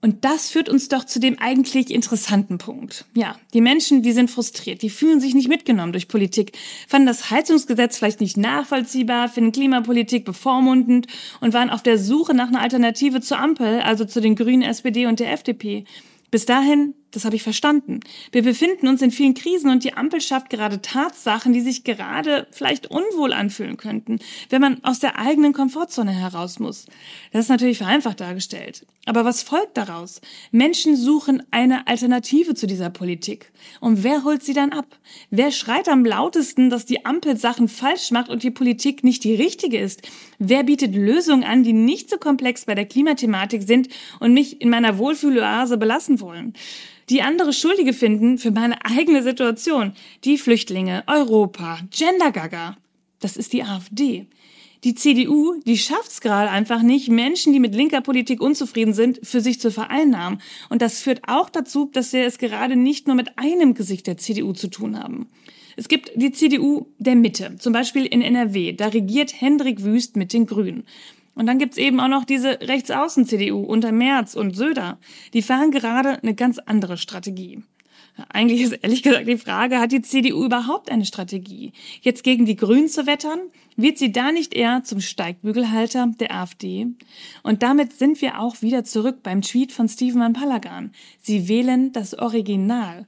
Und 0.00 0.24
das 0.24 0.50
führt 0.50 0.68
uns 0.68 0.88
doch 0.88 1.04
zu 1.04 1.18
dem 1.18 1.38
eigentlich 1.40 1.90
interessanten 1.90 2.58
Punkt. 2.58 3.04
Ja, 3.14 3.36
die 3.52 3.60
Menschen, 3.60 4.02
die 4.02 4.12
sind 4.12 4.30
frustriert, 4.30 4.82
die 4.82 4.90
fühlen 4.90 5.18
sich 5.18 5.34
nicht 5.34 5.48
mitgenommen 5.48 5.92
durch 5.92 6.06
Politik, 6.06 6.56
fanden 6.86 7.06
das 7.06 7.30
Heizungsgesetz 7.30 7.98
vielleicht 7.98 8.20
nicht 8.20 8.36
nachvollziehbar, 8.36 9.28
finden 9.28 9.50
Klimapolitik 9.50 10.24
bevormundend 10.24 11.08
und 11.40 11.52
waren 11.52 11.70
auf 11.70 11.82
der 11.82 11.98
Suche 11.98 12.32
nach 12.32 12.48
einer 12.48 12.60
Alternative 12.60 13.20
zur 13.20 13.40
Ampel, 13.40 13.80
also 13.80 14.04
zu 14.04 14.20
den 14.20 14.36
Grünen, 14.36 14.62
SPD 14.62 15.06
und 15.06 15.18
der 15.18 15.32
FDP. 15.32 15.84
Bis 16.30 16.46
dahin 16.46 16.94
das 17.10 17.24
habe 17.24 17.36
ich 17.36 17.42
verstanden. 17.42 18.00
Wir 18.32 18.42
befinden 18.42 18.86
uns 18.86 19.00
in 19.00 19.10
vielen 19.10 19.34
Krisen 19.34 19.70
und 19.70 19.84
die 19.84 19.94
Ampel 19.94 20.20
schafft 20.20 20.50
gerade 20.50 20.82
Tatsachen, 20.82 21.52
die 21.52 21.60
sich 21.60 21.84
gerade 21.84 22.46
vielleicht 22.50 22.90
unwohl 22.90 23.32
anfühlen 23.32 23.76
könnten, 23.76 24.18
wenn 24.50 24.60
man 24.60 24.84
aus 24.84 25.00
der 25.00 25.18
eigenen 25.18 25.52
Komfortzone 25.52 26.12
heraus 26.12 26.58
muss. 26.58 26.86
Das 27.32 27.44
ist 27.44 27.48
natürlich 27.48 27.78
vereinfacht 27.78 28.20
dargestellt. 28.20 28.86
Aber 29.06 29.24
was 29.24 29.42
folgt 29.42 29.78
daraus? 29.78 30.20
Menschen 30.50 30.94
suchen 30.94 31.42
eine 31.50 31.86
Alternative 31.86 32.54
zu 32.54 32.66
dieser 32.66 32.90
Politik. 32.90 33.52
Und 33.80 34.04
wer 34.04 34.22
holt 34.24 34.42
sie 34.42 34.52
dann 34.52 34.72
ab? 34.72 34.98
Wer 35.30 35.50
schreit 35.50 35.88
am 35.88 36.04
lautesten, 36.04 36.68
dass 36.68 36.84
die 36.84 37.06
Ampel 37.06 37.38
Sachen 37.38 37.68
falsch 37.68 38.10
macht 38.10 38.28
und 38.28 38.42
die 38.42 38.50
Politik 38.50 39.04
nicht 39.04 39.24
die 39.24 39.34
richtige 39.34 39.78
ist? 39.78 40.02
Wer 40.38 40.62
bietet 40.62 40.94
Lösungen 40.94 41.44
an, 41.44 41.62
die 41.62 41.72
nicht 41.72 42.10
so 42.10 42.18
komplex 42.18 42.66
bei 42.66 42.74
der 42.74 42.84
Klimathematik 42.84 43.62
sind 43.62 43.88
und 44.20 44.34
mich 44.34 44.60
in 44.60 44.68
meiner 44.68 44.98
Wohlfühloase 44.98 45.78
belassen 45.78 46.20
wollen? 46.20 46.52
Die 47.10 47.22
andere 47.22 47.52
Schuldige 47.52 47.92
finden 47.92 48.38
für 48.38 48.50
meine 48.50 48.84
eigene 48.84 49.22
Situation. 49.22 49.92
Die 50.24 50.38
Flüchtlinge, 50.38 51.04
Europa, 51.06 51.78
Gendergaga. 51.90 52.76
Das 53.20 53.36
ist 53.36 53.52
die 53.52 53.62
AfD. 53.62 54.26
Die 54.84 54.94
CDU, 54.94 55.60
die 55.66 55.76
schafft's 55.76 56.20
gerade 56.20 56.50
einfach 56.50 56.82
nicht, 56.82 57.08
Menschen, 57.08 57.52
die 57.52 57.58
mit 57.58 57.74
linker 57.74 58.00
Politik 58.00 58.40
unzufrieden 58.40 58.94
sind, 58.94 59.18
für 59.24 59.40
sich 59.40 59.60
zu 59.60 59.72
vereinnahmen. 59.72 60.40
Und 60.68 60.82
das 60.82 61.00
führt 61.00 61.22
auch 61.26 61.50
dazu, 61.50 61.90
dass 61.92 62.12
wir 62.12 62.24
es 62.24 62.38
gerade 62.38 62.76
nicht 62.76 63.08
nur 63.08 63.16
mit 63.16 63.38
einem 63.38 63.74
Gesicht 63.74 64.06
der 64.06 64.18
CDU 64.18 64.52
zu 64.52 64.68
tun 64.68 64.98
haben. 64.98 65.28
Es 65.76 65.88
gibt 65.88 66.10
die 66.14 66.32
CDU 66.32 66.86
der 66.98 67.16
Mitte, 67.16 67.56
zum 67.58 67.72
Beispiel 67.72 68.04
in 68.04 68.20
NRW. 68.20 68.72
Da 68.72 68.88
regiert 68.88 69.40
Hendrik 69.40 69.82
Wüst 69.82 70.16
mit 70.16 70.32
den 70.32 70.46
Grünen. 70.46 70.84
Und 71.38 71.46
dann 71.46 71.60
gibt's 71.60 71.76
eben 71.76 72.00
auch 72.00 72.08
noch 72.08 72.24
diese 72.24 72.60
Rechtsaußen-CDU 72.60 73.60
unter 73.60 73.92
Merz 73.92 74.34
und 74.34 74.56
Söder. 74.56 74.98
Die 75.34 75.42
fahren 75.42 75.70
gerade 75.70 76.20
eine 76.20 76.34
ganz 76.34 76.58
andere 76.58 76.96
Strategie. 76.96 77.62
Eigentlich 78.28 78.62
ist 78.62 78.72
ehrlich 78.72 79.04
gesagt 79.04 79.28
die 79.28 79.38
Frage, 79.38 79.78
hat 79.78 79.92
die 79.92 80.02
CDU 80.02 80.44
überhaupt 80.44 80.90
eine 80.90 81.04
Strategie? 81.04 81.72
Jetzt 82.00 82.24
gegen 82.24 82.44
die 82.44 82.56
Grünen 82.56 82.88
zu 82.88 83.06
wettern? 83.06 83.38
Wird 83.76 83.98
sie 83.98 84.10
da 84.10 84.32
nicht 84.32 84.52
eher 84.52 84.82
zum 84.82 85.00
Steigbügelhalter 85.00 86.10
der 86.18 86.34
AfD? 86.34 86.88
Und 87.44 87.62
damit 87.62 87.92
sind 87.92 88.20
wir 88.20 88.40
auch 88.40 88.60
wieder 88.60 88.82
zurück 88.82 89.22
beim 89.22 89.40
Tweet 89.40 89.70
von 89.70 89.88
Steven 89.88 90.20
Van 90.20 90.32
Palagan. 90.32 90.90
Sie 91.22 91.46
wählen 91.46 91.92
das 91.92 92.18
Original. 92.18 93.06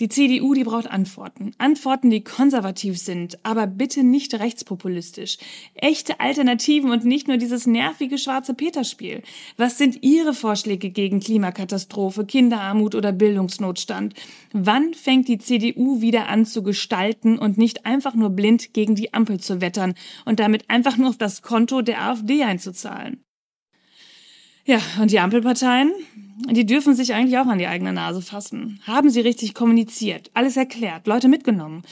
Die 0.00 0.08
CDU, 0.08 0.54
die 0.54 0.62
braucht 0.62 0.88
Antworten. 0.88 1.52
Antworten, 1.58 2.08
die 2.10 2.22
konservativ 2.22 2.98
sind, 2.98 3.44
aber 3.44 3.66
bitte 3.66 4.04
nicht 4.04 4.32
rechtspopulistisch. 4.32 5.38
Echte 5.74 6.20
Alternativen 6.20 6.90
und 6.90 7.04
nicht 7.04 7.26
nur 7.26 7.36
dieses 7.36 7.66
nervige 7.66 8.16
schwarze 8.16 8.54
Peterspiel. 8.54 9.22
Was 9.56 9.76
sind 9.76 10.04
Ihre 10.04 10.34
Vorschläge 10.34 10.90
gegen 10.90 11.18
Klimakatastrophe, 11.18 12.24
Kinderarmut 12.26 12.94
oder 12.94 13.10
Bildungsnotstand? 13.10 14.14
Wann 14.52 14.94
fängt 14.94 15.26
die 15.26 15.38
CDU 15.38 16.00
wieder 16.00 16.28
an 16.28 16.46
zu 16.46 16.62
gestalten 16.62 17.36
und 17.36 17.58
nicht 17.58 17.84
einfach 17.84 18.14
nur 18.14 18.30
blind 18.30 18.72
gegen 18.74 18.94
die 18.94 19.14
Ampel 19.14 19.40
zu 19.40 19.60
wettern 19.60 19.94
und 20.24 20.38
damit 20.38 20.70
einfach 20.70 20.96
nur 20.96 21.08
auf 21.08 21.18
das 21.18 21.42
Konto 21.42 21.82
der 21.82 22.02
AfD 22.02 22.44
einzuzahlen? 22.44 23.24
Ja, 24.64 24.80
und 25.00 25.10
die 25.10 25.18
Ampelparteien, 25.18 25.92
die 26.50 26.66
dürfen 26.66 26.94
sich 26.94 27.14
eigentlich 27.14 27.38
auch 27.38 27.46
an 27.46 27.58
die 27.58 27.66
eigene 27.66 27.92
Nase 27.92 28.22
fassen. 28.22 28.80
Haben 28.86 29.10
sie 29.10 29.20
richtig 29.20 29.54
kommuniziert, 29.54 30.30
alles 30.34 30.56
erklärt, 30.56 31.06
Leute 31.06 31.28
mitgenommen. 31.28 31.82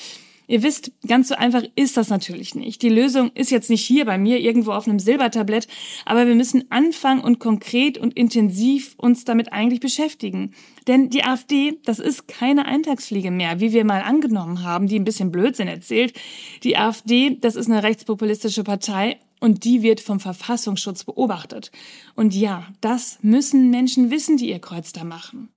Ihr 0.49 0.63
wisst, 0.63 0.93
ganz 1.07 1.29
so 1.29 1.35
einfach 1.35 1.65
ist 1.75 1.97
das 1.97 2.09
natürlich 2.09 2.55
nicht. 2.55 2.81
Die 2.83 2.89
Lösung 2.89 3.33
ist 3.35 3.51
jetzt 3.51 3.69
nicht 3.69 3.85
hier 3.85 4.05
bei 4.05 4.17
mir 4.17 4.39
irgendwo 4.39 4.73
auf 4.73 4.87
einem 4.87 5.01
Silbertablett, 5.01 5.67
aber 6.05 6.27
wir 6.27 6.37
müssen 6.37 6.71
anfangen 6.71 7.21
und 7.21 7.41
konkret 7.41 7.99
und 7.99 8.17
intensiv 8.17 8.95
uns 8.97 9.25
damit 9.25 9.53
eigentlich 9.53 9.81
beschäftigen. 9.81 10.53
Denn 10.87 11.11
die 11.11 11.25
AfD, 11.25 11.81
das 11.85 11.99
ist 11.99 12.29
keine 12.29 12.67
Eintagsfliege 12.67 13.33
mehr, 13.33 13.59
wie 13.59 13.73
wir 13.73 13.85
mal 13.85 14.03
angenommen 14.03 14.63
haben, 14.63 14.87
die 14.87 14.99
ein 14.99 15.05
bisschen 15.05 15.33
Blödsinn 15.33 15.67
erzählt. 15.67 16.15
Die 16.63 16.77
AfD, 16.77 17.39
das 17.41 17.57
ist 17.57 17.69
eine 17.69 17.83
rechtspopulistische 17.83 18.63
Partei 18.63 19.19
und 19.41 19.65
die 19.65 19.83
wird 19.83 20.01
vom 20.01 20.21
Verfassungsschutz 20.21 21.05
beobachtet. 21.05 21.71
Und 22.15 22.35
ja, 22.35 22.67
das 22.81 23.19
müssen 23.23 23.71
Menschen 23.71 24.11
wissen, 24.11 24.37
die 24.37 24.51
ihr 24.51 24.61
Kreuz 24.61 24.93
da 24.93 25.05
machen. 25.05 25.51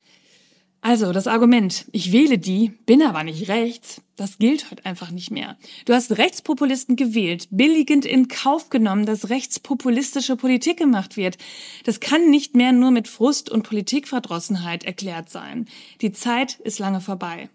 Also, 0.81 1.11
das 1.11 1.27
Argument, 1.27 1.87
ich 1.91 2.13
wähle 2.13 2.37
die, 2.37 2.69
bin 2.85 3.01
aber 3.01 3.25
nicht 3.25 3.49
rechts, 3.49 4.01
das 4.15 4.37
gilt 4.37 4.71
heute 4.71 4.85
einfach 4.85 5.11
nicht 5.11 5.29
mehr. 5.29 5.57
Du 5.83 5.93
hast 5.93 6.17
Rechtspopulisten 6.17 6.95
gewählt, 6.95 7.49
billigend 7.51 8.05
in 8.05 8.29
Kauf 8.29 8.69
genommen, 8.69 9.05
dass 9.05 9.29
rechtspopulistische 9.29 10.37
Politik 10.37 10.77
gemacht 10.77 11.17
wird. 11.17 11.37
Das 11.83 11.99
kann 11.99 12.29
nicht 12.29 12.55
mehr 12.55 12.71
nur 12.71 12.91
mit 12.91 13.09
Frust 13.09 13.49
und 13.49 13.63
Politikverdrossenheit 13.63 14.85
erklärt 14.85 15.29
sein. 15.29 15.67
Die 15.99 16.13
Zeit 16.13 16.59
ist 16.61 16.79
lange 16.79 17.01
vorbei. 17.01 17.49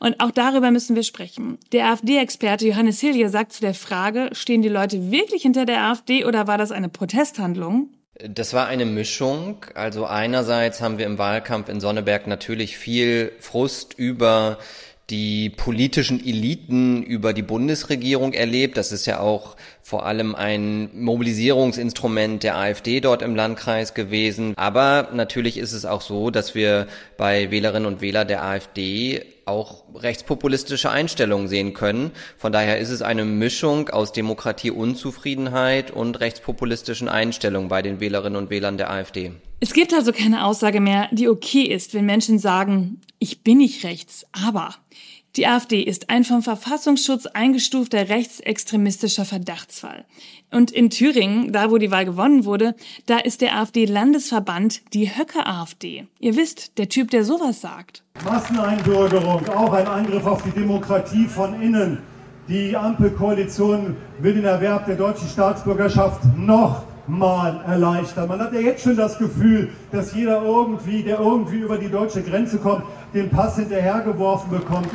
Und 0.00 0.20
auch 0.20 0.30
darüber 0.30 0.70
müssen 0.70 0.96
wir 0.96 1.02
sprechen. 1.02 1.58
Der 1.72 1.86
AfD-Experte 1.86 2.66
Johannes 2.66 3.00
Hilje 3.00 3.28
sagt 3.28 3.52
zu 3.52 3.60
der 3.60 3.74
Frage, 3.74 4.30
stehen 4.32 4.62
die 4.62 4.68
Leute 4.68 5.10
wirklich 5.10 5.42
hinter 5.42 5.66
der 5.66 5.82
AfD 5.84 6.24
oder 6.24 6.46
war 6.46 6.58
das 6.58 6.72
eine 6.72 6.88
Protesthandlung? 6.88 7.88
Das 8.28 8.52
war 8.52 8.66
eine 8.66 8.84
Mischung. 8.84 9.64
Also 9.74 10.06
einerseits 10.06 10.80
haben 10.80 10.98
wir 10.98 11.06
im 11.06 11.18
Wahlkampf 11.18 11.68
in 11.68 11.80
Sonneberg 11.80 12.26
natürlich 12.26 12.76
viel 12.76 13.32
Frust 13.40 13.94
über 13.94 14.58
die 15.10 15.50
politischen 15.50 16.24
Eliten 16.24 17.02
über 17.02 17.32
die 17.32 17.42
Bundesregierung 17.42 18.32
erlebt. 18.32 18.76
Das 18.76 18.92
ist 18.92 19.06
ja 19.06 19.20
auch 19.20 19.56
vor 19.82 20.06
allem 20.06 20.34
ein 20.34 20.90
Mobilisierungsinstrument 20.94 22.42
der 22.42 22.56
AfD 22.56 23.00
dort 23.00 23.20
im 23.22 23.34
Landkreis 23.34 23.94
gewesen. 23.94 24.54
Aber 24.56 25.08
natürlich 25.12 25.58
ist 25.58 25.72
es 25.72 25.84
auch 25.84 26.00
so, 26.00 26.30
dass 26.30 26.54
wir 26.54 26.86
bei 27.16 27.50
Wählerinnen 27.50 27.86
und 27.86 28.00
Wählern 28.00 28.28
der 28.28 28.44
AfD 28.44 29.24
auch 29.44 29.82
rechtspopulistische 29.94 30.90
Einstellungen 30.90 31.48
sehen 31.48 31.74
können. 31.74 32.12
Von 32.38 32.52
daher 32.52 32.78
ist 32.78 32.90
es 32.90 33.02
eine 33.02 33.24
Mischung 33.24 33.88
aus 33.88 34.12
Demokratieunzufriedenheit 34.12 35.90
und 35.90 36.20
rechtspopulistischen 36.20 37.08
Einstellungen 37.08 37.68
bei 37.68 37.82
den 37.82 38.00
Wählerinnen 38.00 38.36
und 38.36 38.50
Wählern 38.50 38.76
der 38.76 38.90
AfD. 38.90 39.32
Es 39.60 39.72
gibt 39.72 39.94
also 39.94 40.12
keine 40.12 40.44
Aussage 40.44 40.80
mehr, 40.80 41.08
die 41.12 41.28
okay 41.28 41.62
ist, 41.62 41.94
wenn 41.94 42.06
Menschen 42.06 42.38
sagen, 42.38 43.00
ich 43.18 43.42
bin 43.42 43.58
nicht 43.58 43.84
rechts, 43.84 44.26
aber 44.32 44.74
die 45.36 45.46
AfD 45.46 45.80
ist 45.80 46.10
ein 46.10 46.24
vom 46.24 46.42
Verfassungsschutz 46.42 47.24
eingestufter 47.24 48.10
rechtsextremistischer 48.10 49.24
Verdachtsfall. 49.24 50.04
Und 50.50 50.70
in 50.70 50.90
Thüringen, 50.90 51.52
da 51.52 51.70
wo 51.70 51.78
die 51.78 51.90
Wahl 51.90 52.04
gewonnen 52.04 52.44
wurde, 52.44 52.74
da 53.06 53.16
ist 53.16 53.40
der 53.40 53.56
AfD-Landesverband 53.56 54.92
die 54.92 55.16
Höcke-AfD. 55.16 56.06
Ihr 56.20 56.36
wisst, 56.36 56.76
der 56.76 56.90
Typ, 56.90 57.10
der 57.10 57.24
sowas 57.24 57.62
sagt. 57.62 58.04
Masseneinbürgerung, 58.24 59.48
auch 59.48 59.72
ein 59.72 59.86
Angriff 59.86 60.26
auf 60.26 60.42
die 60.42 60.50
Demokratie 60.50 61.26
von 61.26 61.62
innen. 61.62 61.98
Die 62.48 62.76
Ampelkoalition 62.76 63.96
will 64.18 64.34
den 64.34 64.44
Erwerb 64.44 64.84
der 64.84 64.96
deutschen 64.96 65.28
Staatsbürgerschaft 65.28 66.20
noch 66.36 66.84
mal 67.06 67.62
erleichtern. 67.66 68.28
Man 68.28 68.40
hat 68.40 68.52
ja 68.52 68.60
jetzt 68.60 68.82
schon 68.82 68.96
das 68.96 69.16
Gefühl, 69.16 69.70
dass 69.90 70.14
jeder 70.14 70.42
irgendwie, 70.42 71.02
der 71.02 71.20
irgendwie 71.20 71.60
über 71.60 71.78
die 71.78 71.88
deutsche 71.88 72.22
Grenze 72.22 72.58
kommt, 72.58 72.84
den 73.14 73.30
Pass 73.30 73.56
hinterhergeworfen 73.56 74.50
bekommt. 74.50 74.90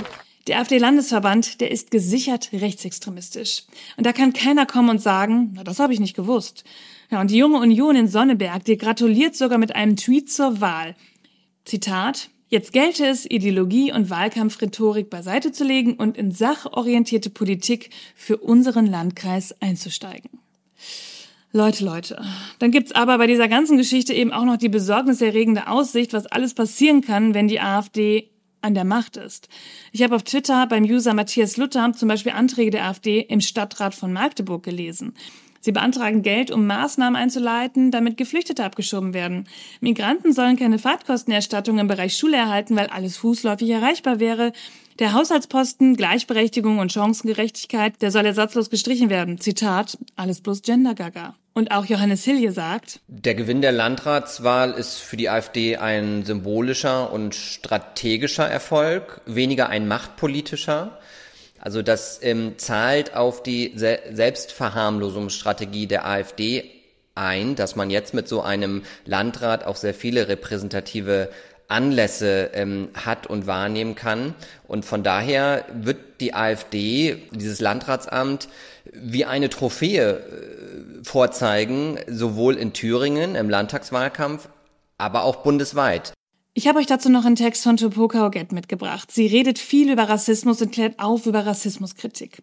Der 0.47 0.59
AfD-Landesverband, 0.59 1.59
der 1.59 1.71
ist 1.71 1.91
gesichert 1.91 2.49
rechtsextremistisch. 2.53 3.63
Und 3.97 4.05
da 4.05 4.13
kann 4.13 4.31
keiner 4.31 4.65
kommen 4.65 4.89
und 4.89 5.01
sagen, 5.01 5.51
na, 5.55 5.63
das 5.63 5.79
habe 5.79 5.93
ich 5.93 5.99
nicht 5.99 6.15
gewusst. 6.15 6.63
Ja, 7.11 7.19
und 7.19 7.31
die 7.31 7.37
junge 7.37 7.59
Union 7.59 7.97
in 7.97 8.07
Sonneberg, 8.07 8.63
die 8.63 8.77
gratuliert 8.77 9.35
sogar 9.35 9.57
mit 9.57 9.75
einem 9.75 9.97
Tweet 9.97 10.31
zur 10.31 10.61
Wahl. 10.61 10.95
Zitat, 11.65 12.29
Jetzt 12.49 12.71
gelte 12.71 13.05
es, 13.05 13.29
Ideologie 13.29 13.91
und 13.91 14.09
Wahlkampfrhetorik 14.09 15.09
beiseite 15.09 15.51
zu 15.51 15.65
legen 15.65 15.95
und 15.95 16.17
in 16.17 16.31
sachorientierte 16.31 17.29
Politik 17.29 17.89
für 18.15 18.37
unseren 18.37 18.85
Landkreis 18.85 19.53
einzusteigen. 19.61 20.29
Leute, 21.51 21.83
Leute. 21.83 22.21
Dann 22.59 22.71
gibt's 22.71 22.93
aber 22.93 23.17
bei 23.17 23.27
dieser 23.27 23.49
ganzen 23.49 23.77
Geschichte 23.77 24.13
eben 24.13 24.31
auch 24.31 24.45
noch 24.45 24.55
die 24.55 24.69
besorgniserregende 24.69 25.67
Aussicht, 25.67 26.13
was 26.13 26.25
alles 26.25 26.53
passieren 26.53 27.01
kann, 27.01 27.33
wenn 27.33 27.49
die 27.49 27.59
AfD 27.59 28.29
an 28.61 28.73
der 28.73 28.85
Macht 28.85 29.17
ist. 29.17 29.49
Ich 29.91 30.03
habe 30.03 30.15
auf 30.15 30.23
Twitter 30.23 30.67
beim 30.67 30.83
User 30.83 31.13
Matthias 31.13 31.57
Luther 31.57 31.91
zum 31.93 32.09
Beispiel 32.09 32.33
Anträge 32.33 32.71
der 32.71 32.85
AfD 32.85 33.19
im 33.21 33.41
Stadtrat 33.41 33.95
von 33.95 34.13
Magdeburg 34.13 34.63
gelesen. 34.63 35.13
Sie 35.59 35.71
beantragen 35.71 36.21
Geld, 36.21 36.51
um 36.51 36.65
Maßnahmen 36.65 37.15
einzuleiten, 37.15 37.91
damit 37.91 38.15
Geflüchtete 38.17 38.63
abgeschoben 38.63 39.13
werden. 39.13 39.47
Migranten 39.81 40.31
sollen 40.31 40.55
keine 40.55 40.79
Fahrtkostenerstattung 40.79 41.79
im 41.79 41.87
Bereich 41.87 42.15
Schule 42.15 42.37
erhalten, 42.37 42.75
weil 42.75 42.87
alles 42.87 43.17
fußläufig 43.17 43.69
erreichbar 43.69 44.19
wäre. 44.19 44.53
Der 44.99 45.13
Haushaltsposten 45.13 45.95
Gleichberechtigung 45.95 46.79
und 46.79 46.91
Chancengerechtigkeit, 46.91 48.01
der 48.01 48.09
soll 48.09 48.25
ersatzlos 48.25 48.71
gestrichen 48.71 49.11
werden. 49.11 49.39
Zitat, 49.39 49.95
alles 50.15 50.41
bloß 50.41 50.63
Gender-Gaga. 50.63 51.35
Und 51.53 51.69
auch 51.69 51.85
Johannes 51.85 52.23
Hilje 52.23 52.51
sagt, 52.51 52.99
der 53.07 53.35
Gewinn 53.35 53.61
der 53.61 53.71
Landratswahl 53.71 54.71
ist 54.71 54.97
für 54.97 55.15
die 55.15 55.29
AfD 55.29 55.77
ein 55.77 56.25
symbolischer 56.25 57.11
und 57.13 57.35
strategischer 57.35 58.47
Erfolg, 58.47 59.21
weniger 59.27 59.69
ein 59.69 59.87
machtpolitischer. 59.87 60.97
Also 61.59 61.83
das 61.83 62.19
ähm, 62.23 62.57
zahlt 62.57 63.15
auf 63.15 63.43
die 63.43 63.73
Se 63.75 63.99
Selbstverharmlosungsstrategie 64.11 65.85
der 65.85 66.07
AfD 66.07 66.71
ein, 67.13 67.55
dass 67.55 67.75
man 67.75 67.91
jetzt 67.91 68.15
mit 68.15 68.27
so 68.27 68.41
einem 68.41 68.81
Landrat 69.05 69.63
auch 69.63 69.75
sehr 69.75 69.93
viele 69.93 70.27
repräsentative 70.27 71.29
Anlässe 71.67 72.51
ähm, 72.53 72.89
hat 72.93 73.27
und 73.27 73.47
wahrnehmen 73.47 73.95
kann. 73.95 74.36
Und 74.67 74.86
von 74.86 75.03
daher 75.03 75.65
wird 75.74 76.21
die 76.21 76.33
AfD, 76.33 77.24
dieses 77.31 77.59
Landratsamt, 77.59 78.47
wie 78.93 79.25
eine 79.25 79.50
Trophäe 79.50 80.12
äh, 80.12 81.03
vorzeigen, 81.03 82.00
sowohl 82.07 82.55
in 82.55 82.74
Thüringen 82.74 83.36
im 83.36 83.50
Landtagswahlkampf, 83.50 84.50
aber 84.97 85.24
auch 85.24 85.38
bundesweit. 85.38 86.13
Ich 86.53 86.67
habe 86.67 86.79
euch 86.79 86.88
dazu 86.88 87.09
noch 87.09 87.25
einen 87.25 87.36
Text 87.36 87.63
von 87.63 87.77
Tupoka 87.77 88.25
Oget 88.25 88.51
mitgebracht. 88.51 89.12
Sie 89.12 89.27
redet 89.27 89.59
viel 89.59 89.91
über 89.91 90.09
Rassismus 90.09 90.62
und 90.62 90.71
klärt 90.71 90.97
auf 90.97 91.27
über 91.27 91.45
Rassismuskritik. 91.45 92.41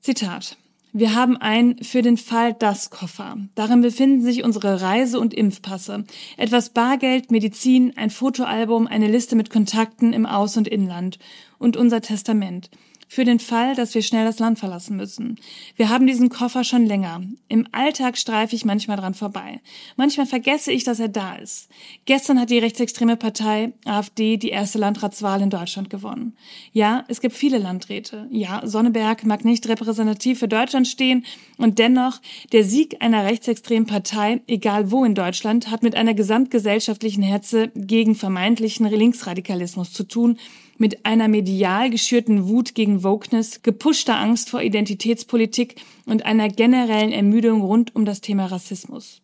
Zitat. 0.00 0.56
Wir 0.96 1.16
haben 1.16 1.36
ein 1.36 1.78
für 1.82 2.02
den 2.02 2.16
Fall 2.16 2.54
das 2.54 2.88
Koffer. 2.88 3.36
Darin 3.56 3.80
befinden 3.80 4.22
sich 4.22 4.44
unsere 4.44 4.80
Reise- 4.80 5.18
und 5.18 5.34
Impfpasse, 5.34 6.04
etwas 6.36 6.70
Bargeld, 6.70 7.32
Medizin, 7.32 7.94
ein 7.96 8.10
Fotoalbum, 8.10 8.86
eine 8.86 9.08
Liste 9.08 9.34
mit 9.34 9.50
Kontakten 9.50 10.12
im 10.12 10.24
Aus- 10.24 10.56
und 10.56 10.68
Inland 10.68 11.18
und 11.58 11.76
unser 11.76 12.00
Testament 12.00 12.70
für 13.14 13.24
den 13.24 13.38
Fall, 13.38 13.76
dass 13.76 13.94
wir 13.94 14.02
schnell 14.02 14.24
das 14.24 14.40
Land 14.40 14.58
verlassen 14.58 14.96
müssen. 14.96 15.36
Wir 15.76 15.88
haben 15.88 16.06
diesen 16.06 16.30
Koffer 16.30 16.64
schon 16.64 16.84
länger. 16.84 17.22
Im 17.48 17.68
Alltag 17.70 18.18
streife 18.18 18.56
ich 18.56 18.64
manchmal 18.64 18.96
dran 18.96 19.14
vorbei. 19.14 19.60
Manchmal 19.96 20.26
vergesse 20.26 20.72
ich, 20.72 20.82
dass 20.82 20.98
er 20.98 21.08
da 21.08 21.36
ist. 21.36 21.68
Gestern 22.06 22.40
hat 22.40 22.50
die 22.50 22.58
rechtsextreme 22.58 23.16
Partei 23.16 23.72
AfD 23.84 24.36
die 24.36 24.48
erste 24.48 24.78
Landratswahl 24.78 25.40
in 25.42 25.50
Deutschland 25.50 25.90
gewonnen. 25.90 26.36
Ja, 26.72 27.04
es 27.06 27.20
gibt 27.20 27.36
viele 27.36 27.58
Landräte. 27.58 28.26
Ja, 28.32 28.62
Sonneberg 28.66 29.24
mag 29.24 29.44
nicht 29.44 29.68
repräsentativ 29.68 30.40
für 30.40 30.48
Deutschland 30.48 30.88
stehen 30.88 31.24
und 31.56 31.78
dennoch, 31.78 32.20
der 32.52 32.64
Sieg 32.64 32.96
einer 32.98 33.24
rechtsextremen 33.24 33.86
Partei, 33.86 34.40
egal 34.48 34.90
wo 34.90 35.04
in 35.04 35.14
Deutschland, 35.14 35.70
hat 35.70 35.84
mit 35.84 35.94
einer 35.94 36.14
gesamtgesellschaftlichen 36.14 37.22
Hetze 37.22 37.70
gegen 37.76 38.16
vermeintlichen 38.16 38.86
Linksradikalismus 38.86 39.92
zu 39.92 40.02
tun, 40.02 40.36
mit 40.78 41.04
einer 41.06 41.28
medial 41.28 41.90
geschürten 41.90 42.48
Wut 42.48 42.74
gegen 42.74 43.02
Wokeness, 43.02 43.62
gepushter 43.62 44.18
Angst 44.18 44.50
vor 44.50 44.62
Identitätspolitik 44.62 45.76
und 46.06 46.24
einer 46.24 46.48
generellen 46.48 47.12
Ermüdung 47.12 47.62
rund 47.62 47.94
um 47.94 48.04
das 48.04 48.20
Thema 48.20 48.46
Rassismus. 48.46 49.20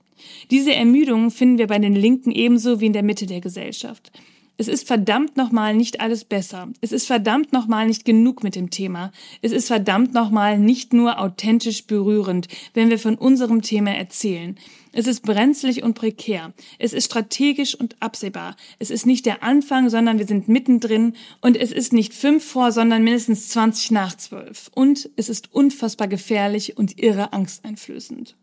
Diese 0.51 0.75
Ermüdung 0.75 1.31
finden 1.31 1.59
wir 1.59 1.67
bei 1.67 1.79
den 1.79 1.95
Linken 1.95 2.31
ebenso 2.31 2.81
wie 2.81 2.87
in 2.87 2.93
der 2.93 3.03
Mitte 3.03 3.27
der 3.27 3.41
Gesellschaft. 3.41 4.13
Es 4.61 4.69
ist 4.69 4.87
verdammt 4.87 5.39
nochmal 5.39 5.75
nicht 5.75 6.03
alles 6.03 6.25
besser. 6.25 6.69
Es 6.83 6.93
ist 6.93 7.07
verdammt 7.07 7.51
nochmal 7.51 7.87
nicht 7.87 8.05
genug 8.05 8.43
mit 8.43 8.55
dem 8.57 8.69
Thema. 8.69 9.11
Es 9.41 9.53
ist 9.53 9.69
verdammt 9.69 10.13
nochmal 10.13 10.59
nicht 10.59 10.93
nur 10.93 11.19
authentisch 11.19 11.87
berührend, 11.87 12.47
wenn 12.75 12.91
wir 12.91 12.99
von 12.99 13.15
unserem 13.15 13.63
Thema 13.63 13.93
erzählen. 13.93 14.59
Es 14.93 15.07
ist 15.07 15.23
brenzlig 15.23 15.83
und 15.83 15.95
prekär. 15.95 16.53
Es 16.79 16.93
ist 16.93 17.07
strategisch 17.07 17.75
und 17.75 17.97
absehbar. 18.01 18.57
Es 18.79 18.91
ist 18.91 19.07
nicht 19.07 19.27
der 19.27 19.43
Anfang, 19.43 19.89
sondern 19.89 20.19
wir 20.19 20.27
sind 20.27 20.49
mittendrin. 20.49 21.15
Und 21.41 21.57
es 21.57 21.73
ist 21.73 21.93
nicht 21.93 22.15
fünf 22.15 22.45
vor, 22.45 22.73
sondern 22.73 23.05
mindestens 23.05 23.49
20 23.51 23.91
nach 23.93 24.17
zwölf. 24.17 24.71
Und 24.75 25.11
es 25.17 25.29
ist 25.29 25.53
unfassbar 25.55 26.09
gefährlich 26.09 26.77
und 26.77 26.99
irre 26.99 27.33
angsteinflößend. 27.33 28.37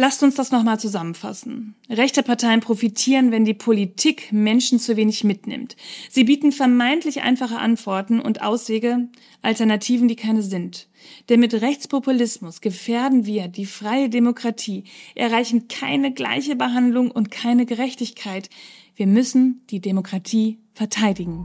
Lasst 0.00 0.22
uns 0.22 0.36
das 0.36 0.52
nochmal 0.52 0.78
zusammenfassen. 0.78 1.74
Rechte 1.90 2.22
Parteien 2.22 2.60
profitieren, 2.60 3.32
wenn 3.32 3.44
die 3.44 3.52
Politik 3.52 4.32
Menschen 4.32 4.78
zu 4.78 4.96
wenig 4.96 5.24
mitnimmt. 5.24 5.74
Sie 6.08 6.22
bieten 6.22 6.52
vermeintlich 6.52 7.22
einfache 7.22 7.58
Antworten 7.58 8.20
und 8.20 8.40
Auswege, 8.40 9.08
Alternativen, 9.42 10.06
die 10.06 10.14
keine 10.14 10.44
sind. 10.44 10.86
Denn 11.28 11.40
mit 11.40 11.52
Rechtspopulismus 11.52 12.60
gefährden 12.60 13.26
wir 13.26 13.48
die 13.48 13.66
freie 13.66 14.08
Demokratie, 14.08 14.84
erreichen 15.16 15.66
keine 15.66 16.12
gleiche 16.12 16.54
Behandlung 16.54 17.10
und 17.10 17.32
keine 17.32 17.66
Gerechtigkeit. 17.66 18.50
Wir 18.94 19.08
müssen 19.08 19.62
die 19.70 19.80
Demokratie 19.80 20.60
verteidigen. 20.74 21.44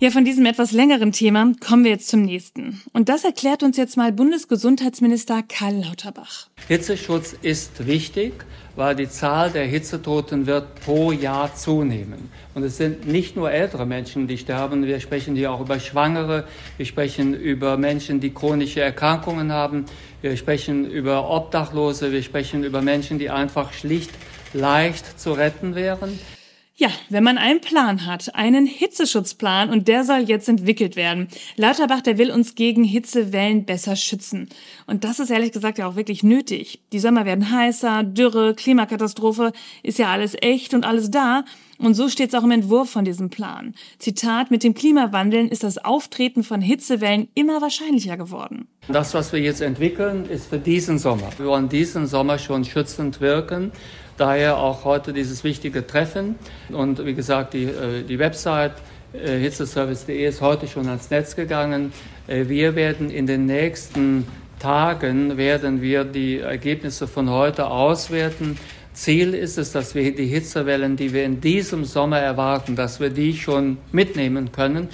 Ja, 0.00 0.10
von 0.10 0.24
diesem 0.24 0.44
etwas 0.44 0.72
längeren 0.72 1.12
Thema 1.12 1.52
kommen 1.64 1.84
wir 1.84 1.92
jetzt 1.92 2.08
zum 2.08 2.22
nächsten. 2.22 2.82
Und 2.92 3.08
das 3.08 3.24
erklärt 3.24 3.62
uns 3.62 3.76
jetzt 3.76 3.96
mal 3.96 4.10
Bundesgesundheitsminister 4.10 5.44
Karl 5.46 5.84
Lauterbach. 5.84 6.48
Hitzeschutz 6.66 7.36
ist 7.42 7.86
wichtig, 7.86 8.32
weil 8.74 8.96
die 8.96 9.08
Zahl 9.08 9.50
der 9.50 9.66
Hitzetoten 9.66 10.46
wird 10.46 10.74
pro 10.80 11.12
Jahr 11.12 11.54
zunehmen. 11.54 12.28
Und 12.54 12.64
es 12.64 12.76
sind 12.76 13.06
nicht 13.06 13.36
nur 13.36 13.52
ältere 13.52 13.86
Menschen, 13.86 14.26
die 14.26 14.36
sterben, 14.36 14.84
wir 14.84 14.98
sprechen 14.98 15.36
hier 15.36 15.52
auch 15.52 15.60
über 15.60 15.78
Schwangere, 15.78 16.44
wir 16.76 16.86
sprechen 16.86 17.32
über 17.32 17.76
Menschen, 17.76 18.18
die 18.18 18.34
chronische 18.34 18.80
Erkrankungen 18.80 19.52
haben, 19.52 19.84
wir 20.22 20.36
sprechen 20.36 20.90
über 20.90 21.30
Obdachlose, 21.30 22.10
wir 22.10 22.22
sprechen 22.24 22.64
über 22.64 22.82
Menschen, 22.82 23.20
die 23.20 23.30
einfach 23.30 23.72
schlicht 23.72 24.10
leicht 24.54 25.20
zu 25.20 25.32
retten 25.32 25.74
wären. 25.74 26.18
Ja, 26.76 26.88
wenn 27.08 27.22
man 27.22 27.38
einen 27.38 27.60
Plan 27.60 28.04
hat, 28.04 28.34
einen 28.34 28.66
Hitzeschutzplan 28.66 29.70
und 29.70 29.86
der 29.86 30.02
soll 30.02 30.22
jetzt 30.22 30.48
entwickelt 30.48 30.96
werden. 30.96 31.28
Lauterbach, 31.54 32.00
der 32.00 32.18
will 32.18 32.32
uns 32.32 32.56
gegen 32.56 32.82
Hitzewellen 32.82 33.64
besser 33.64 33.94
schützen. 33.94 34.48
Und 34.88 35.04
das 35.04 35.20
ist 35.20 35.30
ehrlich 35.30 35.52
gesagt 35.52 35.78
ja 35.78 35.86
auch 35.86 35.94
wirklich 35.94 36.24
nötig. 36.24 36.80
Die 36.92 36.98
Sommer 36.98 37.26
werden 37.26 37.52
heißer, 37.52 38.02
Dürre, 38.02 38.54
Klimakatastrophe, 38.56 39.52
ist 39.84 40.00
ja 40.00 40.08
alles 40.08 40.34
echt 40.40 40.74
und 40.74 40.84
alles 40.84 41.12
da. 41.12 41.44
Und 41.78 41.94
so 41.94 42.08
steht 42.08 42.28
es 42.28 42.34
auch 42.34 42.44
im 42.44 42.50
Entwurf 42.50 42.90
von 42.90 43.04
diesem 43.04 43.30
Plan. 43.30 43.74
Zitat, 43.98 44.50
mit 44.50 44.62
dem 44.62 44.74
Klimawandel 44.74 45.48
ist 45.48 45.64
das 45.64 45.78
Auftreten 45.78 46.44
von 46.44 46.60
Hitzewellen 46.60 47.28
immer 47.34 47.60
wahrscheinlicher 47.60 48.16
geworden. 48.16 48.68
Das, 48.88 49.14
was 49.14 49.32
wir 49.32 49.40
jetzt 49.40 49.60
entwickeln, 49.60 50.26
ist 50.28 50.46
für 50.46 50.58
diesen 50.58 50.98
Sommer. 50.98 51.28
Wir 51.36 51.46
wollen 51.46 51.68
diesen 51.68 52.06
Sommer 52.06 52.38
schon 52.38 52.64
schützend 52.64 53.20
wirken. 53.20 53.72
Daher 54.16 54.58
auch 54.58 54.84
heute 54.84 55.12
dieses 55.12 55.42
wichtige 55.42 55.86
Treffen. 55.86 56.36
Und 56.70 57.04
wie 57.04 57.14
gesagt, 57.14 57.54
die, 57.54 57.64
äh, 57.64 58.02
die 58.04 58.18
Website 58.18 58.74
äh, 59.12 59.38
hitzeservice.de 59.38 60.26
ist 60.26 60.40
heute 60.40 60.68
schon 60.68 60.88
ans 60.88 61.10
Netz 61.10 61.34
gegangen. 61.34 61.92
Äh, 62.26 62.48
wir 62.48 62.76
werden 62.76 63.10
in 63.10 63.26
den 63.26 63.46
nächsten 63.46 64.26
Tagen 64.58 65.36
werden 65.36 65.82
wir 65.82 66.04
die 66.04 66.38
Ergebnisse 66.38 67.06
von 67.06 67.28
heute 67.28 67.66
auswerten. 67.66 68.56
Ziel 68.94 69.34
ist 69.34 69.58
es, 69.58 69.72
dass 69.72 69.94
wir 69.94 70.14
die 70.14 70.26
Hitzewellen, 70.26 70.96
die 70.96 71.12
wir 71.12 71.24
in 71.24 71.40
diesem 71.40 71.84
Sommer 71.84 72.18
erwarten, 72.18 72.76
dass 72.76 73.00
wir 73.00 73.10
die 73.10 73.36
schon 73.36 73.78
mitnehmen 73.92 74.52
können. 74.52 74.88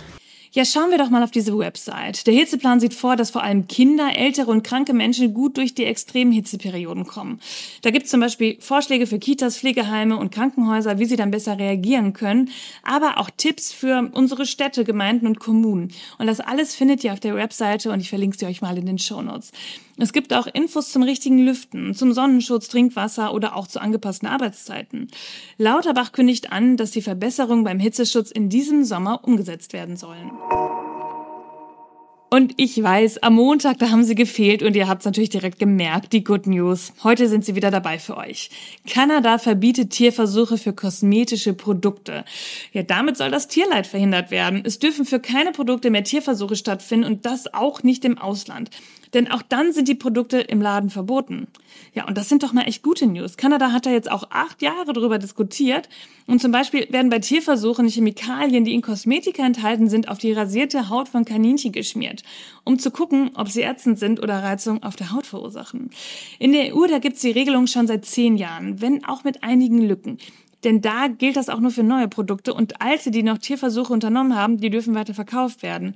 Ja, 0.53 0.65
schauen 0.65 0.91
wir 0.91 0.99
doch 0.99 1.11
mal 1.11 1.23
auf 1.23 1.31
diese 1.31 1.57
Website. 1.57 2.27
Der 2.27 2.35
Hitzeplan 2.35 2.81
sieht 2.81 2.93
vor, 2.93 3.15
dass 3.15 3.31
vor 3.31 3.45
allem 3.45 3.69
Kinder, 3.69 4.17
ältere 4.17 4.51
und 4.51 4.65
kranke 4.65 4.93
Menschen 4.93 5.33
gut 5.33 5.57
durch 5.57 5.75
die 5.75 5.85
extremen 5.85 6.33
Hitzeperioden 6.33 7.07
kommen. 7.07 7.39
Da 7.83 7.91
gibt 7.91 8.07
es 8.07 8.11
zum 8.11 8.19
Beispiel 8.19 8.57
Vorschläge 8.59 9.07
für 9.07 9.21
Kitas, 9.21 9.59
Pflegeheime 9.59 10.17
und 10.17 10.33
Krankenhäuser, 10.33 10.99
wie 10.99 11.05
sie 11.05 11.15
dann 11.15 11.31
besser 11.31 11.57
reagieren 11.57 12.15
können, 12.15 12.51
aber 12.83 13.19
auch 13.19 13.31
Tipps 13.37 13.73
für 13.73 14.11
unsere 14.13 14.45
Städte, 14.45 14.83
Gemeinden 14.83 15.29
und 15.29 15.39
Kommunen. 15.39 15.93
Und 16.19 16.27
das 16.27 16.41
alles 16.41 16.75
findet 16.75 17.05
ihr 17.05 17.13
auf 17.13 17.21
der 17.21 17.37
Webseite 17.37 17.93
und 17.93 18.01
ich 18.01 18.09
verlinke 18.09 18.37
sie 18.37 18.47
euch 18.47 18.61
mal 18.61 18.77
in 18.77 18.87
den 18.87 18.99
Show 18.99 19.23
Notes. 19.23 19.53
Es 20.01 20.15
gibt 20.15 20.33
auch 20.33 20.47
Infos 20.47 20.91
zum 20.93 21.03
richtigen 21.03 21.45
Lüften, 21.45 21.95
zum 21.95 22.15
Sonnenschutz, 22.15 22.69
Trinkwasser 22.69 23.35
oder 23.35 23.55
auch 23.55 23.67
zu 23.67 23.83
angepassten 23.83 24.27
Arbeitszeiten. 24.27 25.09
Lauterbach 25.59 26.13
kündigt 26.13 26.53
an, 26.53 26.79
dass 26.79 26.93
die 26.93 27.03
Verbesserungen 27.03 27.65
beim 27.65 27.79
Hitzeschutz 27.79 28.31
in 28.31 28.49
diesem 28.49 28.83
Sommer 28.85 29.21
umgesetzt 29.25 29.75
werden 29.75 29.99
sollen. 29.99 30.31
Und 32.33 32.55
ich 32.57 32.83
weiß, 32.83 33.25
am 33.25 33.35
Montag, 33.35 33.79
da 33.79 33.91
haben 33.91 34.05
sie 34.05 34.15
gefehlt 34.15 34.63
und 34.63 34.75
ihr 34.75 34.89
habt 34.89 35.03
es 35.03 35.05
natürlich 35.05 35.31
direkt 35.31 35.59
gemerkt, 35.59 36.15
die 36.15 36.25
Good 36.25 36.47
News. 36.47 36.95
Heute 37.03 37.29
sind 37.29 37.45
sie 37.45 37.55
wieder 37.55 37.71
dabei 37.71 37.99
für 37.99 38.17
euch. 38.17 38.51
Kanada 38.89 39.37
verbietet 39.37 39.91
Tierversuche 39.91 40.57
für 40.57 40.73
kosmetische 40.73 41.53
Produkte. 41.53 42.25
Ja, 42.73 42.85
damit 42.85 43.19
soll 43.19 43.31
das 43.31 43.49
Tierleid 43.49 43.87
verhindert 43.87 44.31
werden. 44.31 44.63
Es 44.65 44.79
dürfen 44.79 45.05
für 45.05 45.21
keine 45.21 45.51
Produkte 45.51 45.91
mehr 45.91 46.05
Tierversuche 46.05 46.57
stattfinden 46.57 47.05
und 47.05 47.27
das 47.27 47.53
auch 47.53 47.83
nicht 47.83 48.05
im 48.07 48.17
Ausland. 48.17 48.71
Denn 49.15 49.31
auch 49.31 49.43
dann 49.43 49.73
sind 49.73 49.89
die 49.89 49.95
Produkte 49.95 50.39
im 50.39 50.61
Laden 50.61 50.91
verboten. 50.91 51.49
Ja, 51.95 52.07
und 52.07 52.17
das 52.17 52.29
sind 52.29 52.43
doch 52.43 52.53
mal 52.53 52.63
echt 52.63 52.83
gute 52.83 53.07
News. 53.07 53.37
Kanada 53.37 53.73
hat 53.73 53.87
da 53.87 53.91
jetzt 53.91 54.11
auch 54.11 54.25
acht 54.31 54.63
Jahre 54.63 54.93
drüber 54.93 55.19
diskutiert. 55.19 55.89
Und 56.27 56.41
zum 56.41 56.53
Beispiel 56.53 56.87
werden 56.91 57.11
bei 57.11 57.19
Tierversuchen 57.19 57.89
Chemikalien, 57.89 58.65
die 58.65 58.75
in 58.75 58.83
Kosmetika 58.83 59.45
enthalten 59.45 59.89
sind, 59.89 60.09
auf 60.09 60.19
die 60.19 60.33
rasierte 60.33 60.89
Haut 60.89 61.09
von 61.09 61.25
Kaninchen 61.25 61.73
geschmiert, 61.73 62.23
um 62.65 62.79
zu 62.79 62.93
gucken, 62.93 63.33
ob 63.35 63.49
sie 63.49 63.63
ätzend 63.63 63.99
sind 63.99 64.23
oder 64.23 64.43
Reizung 64.43 64.83
auf 64.83 64.95
der 64.95 65.11
Haut 65.11 65.27
verursachen. 65.27 65.91
In 66.39 66.53
der 66.53 66.75
EU, 66.75 66.87
da 66.87 66.99
gibt's 66.99 67.21
die 67.21 67.33
Regelung 67.33 67.67
schon 67.67 67.89
seit 67.89 68.05
zehn 68.05 68.37
Jahren, 68.37 68.81
wenn 68.81 69.05
auch 69.05 69.25
mit 69.25 69.43
einigen 69.43 69.83
Lücken. 69.83 70.19
Denn 70.65 70.81
da 70.81 71.09
gilt 71.09 71.37
das 71.37 71.49
auch 71.49 71.61
nur 71.61 71.71
für 71.71 71.83
neue 71.83 72.09
Produkte 72.09 72.53
und 72.53 72.81
alte, 72.83 73.11
die 73.11 73.23
noch 73.23 73.39
Tierversuche 73.39 73.93
unternommen 73.93 74.37
haben, 74.37 74.59
die 74.59 74.71
dürfen 74.71 74.95
weiter 74.95 75.15
verkauft 75.15 75.63
werden. 75.63 75.95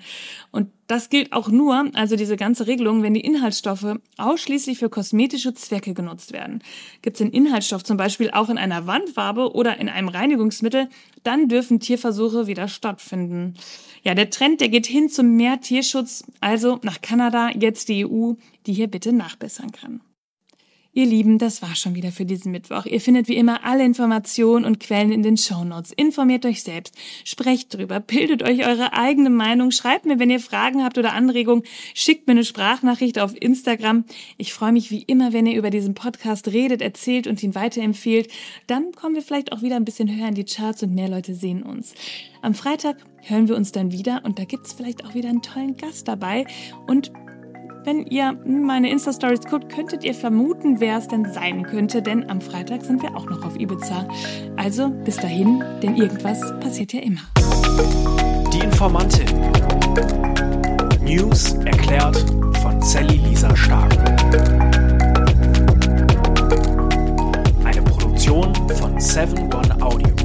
Und 0.50 0.70
das 0.86 1.08
gilt 1.08 1.32
auch 1.32 1.48
nur, 1.48 1.90
also 1.94 2.16
diese 2.16 2.36
ganze 2.36 2.66
Regelung, 2.66 3.02
wenn 3.02 3.14
die 3.14 3.20
Inhaltsstoffe 3.20 3.96
ausschließlich 4.16 4.78
für 4.78 4.88
kosmetische 4.88 5.54
Zwecke 5.54 5.94
genutzt 5.94 6.32
werden. 6.32 6.62
Gibt 7.02 7.16
es 7.16 7.18
den 7.18 7.32
Inhaltsstoff 7.32 7.84
zum 7.84 7.96
Beispiel 7.96 8.30
auch 8.30 8.48
in 8.48 8.58
einer 8.58 8.86
Wandfarbe 8.86 9.54
oder 9.54 9.78
in 9.78 9.88
einem 9.88 10.08
Reinigungsmittel, 10.08 10.88
dann 11.22 11.48
dürfen 11.48 11.80
Tierversuche 11.80 12.46
wieder 12.46 12.68
stattfinden. 12.68 13.54
Ja, 14.02 14.14
der 14.14 14.30
Trend, 14.30 14.60
der 14.60 14.68
geht 14.68 14.86
hin 14.86 15.08
zum 15.08 15.36
mehr 15.36 15.60
Tierschutz, 15.60 16.24
also 16.40 16.78
nach 16.82 17.00
Kanada, 17.00 17.50
jetzt 17.50 17.88
die 17.88 18.06
EU, 18.06 18.34
die 18.66 18.74
hier 18.74 18.88
bitte 18.88 19.12
nachbessern 19.12 19.72
kann. 19.72 20.00
Ihr 20.96 21.06
Lieben, 21.06 21.38
das 21.38 21.60
war 21.60 21.74
schon 21.74 21.96
wieder 21.96 22.12
für 22.12 22.24
diesen 22.24 22.52
Mittwoch. 22.52 22.86
Ihr 22.86 23.00
findet 23.00 23.26
wie 23.26 23.34
immer 23.34 23.64
alle 23.64 23.84
Informationen 23.84 24.64
und 24.64 24.78
Quellen 24.78 25.10
in 25.10 25.24
den 25.24 25.36
Shownotes. 25.36 25.90
Informiert 25.90 26.46
euch 26.46 26.62
selbst, 26.62 26.96
sprecht 27.24 27.74
drüber, 27.74 27.98
bildet 27.98 28.44
euch 28.44 28.64
eure 28.64 28.92
eigene 28.92 29.28
Meinung, 29.28 29.72
schreibt 29.72 30.06
mir, 30.06 30.20
wenn 30.20 30.30
ihr 30.30 30.38
Fragen 30.38 30.84
habt 30.84 30.96
oder 30.96 31.12
Anregungen, 31.12 31.64
schickt 31.94 32.28
mir 32.28 32.34
eine 32.34 32.44
Sprachnachricht 32.44 33.18
auf 33.18 33.34
Instagram. 33.34 34.04
Ich 34.36 34.52
freue 34.52 34.70
mich 34.70 34.92
wie 34.92 35.02
immer, 35.02 35.32
wenn 35.32 35.46
ihr 35.46 35.58
über 35.58 35.70
diesen 35.70 35.94
Podcast 35.94 36.46
redet, 36.46 36.80
erzählt 36.80 37.26
und 37.26 37.42
ihn 37.42 37.56
weiterempfehlt. 37.56 38.30
Dann 38.68 38.92
kommen 38.92 39.16
wir 39.16 39.22
vielleicht 39.22 39.50
auch 39.50 39.62
wieder 39.62 39.74
ein 39.74 39.84
bisschen 39.84 40.16
höher 40.16 40.28
in 40.28 40.36
die 40.36 40.44
Charts 40.44 40.84
und 40.84 40.94
mehr 40.94 41.08
Leute 41.08 41.34
sehen 41.34 41.64
uns. 41.64 41.94
Am 42.40 42.54
Freitag 42.54 42.98
hören 43.20 43.48
wir 43.48 43.56
uns 43.56 43.72
dann 43.72 43.90
wieder 43.90 44.22
und 44.24 44.38
da 44.38 44.44
gibt's 44.44 44.72
vielleicht 44.72 45.04
auch 45.04 45.14
wieder 45.14 45.28
einen 45.28 45.42
tollen 45.42 45.76
Gast 45.76 46.06
dabei 46.06 46.46
und 46.86 47.10
wenn 47.84 48.06
ihr 48.06 48.32
meine 48.46 48.90
Insta-Stories 48.90 49.42
guckt, 49.48 49.68
könntet 49.68 50.04
ihr 50.04 50.14
vermuten, 50.14 50.80
wer 50.80 50.98
es 50.98 51.08
denn 51.08 51.30
sein 51.32 51.62
könnte, 51.64 52.00
denn 52.00 52.28
am 52.30 52.40
Freitag 52.40 52.82
sind 52.82 53.02
wir 53.02 53.14
auch 53.14 53.26
noch 53.26 53.44
auf 53.44 53.56
Ibiza. 53.58 54.08
Also 54.56 54.88
bis 54.88 55.16
dahin, 55.16 55.62
denn 55.82 55.96
irgendwas 55.96 56.40
passiert 56.60 56.92
ja 56.94 57.00
immer. 57.00 57.20
Die 58.52 58.60
Informantin. 58.60 59.26
News 61.02 61.52
erklärt 61.64 62.24
von 62.62 62.80
Sally 62.80 63.18
Lisa 63.18 63.54
Stark. 63.54 63.92
Eine 67.64 67.82
Produktion 67.82 68.54
von 68.70 68.98
7 68.98 69.52
One 69.52 69.82
Audio. 69.82 70.23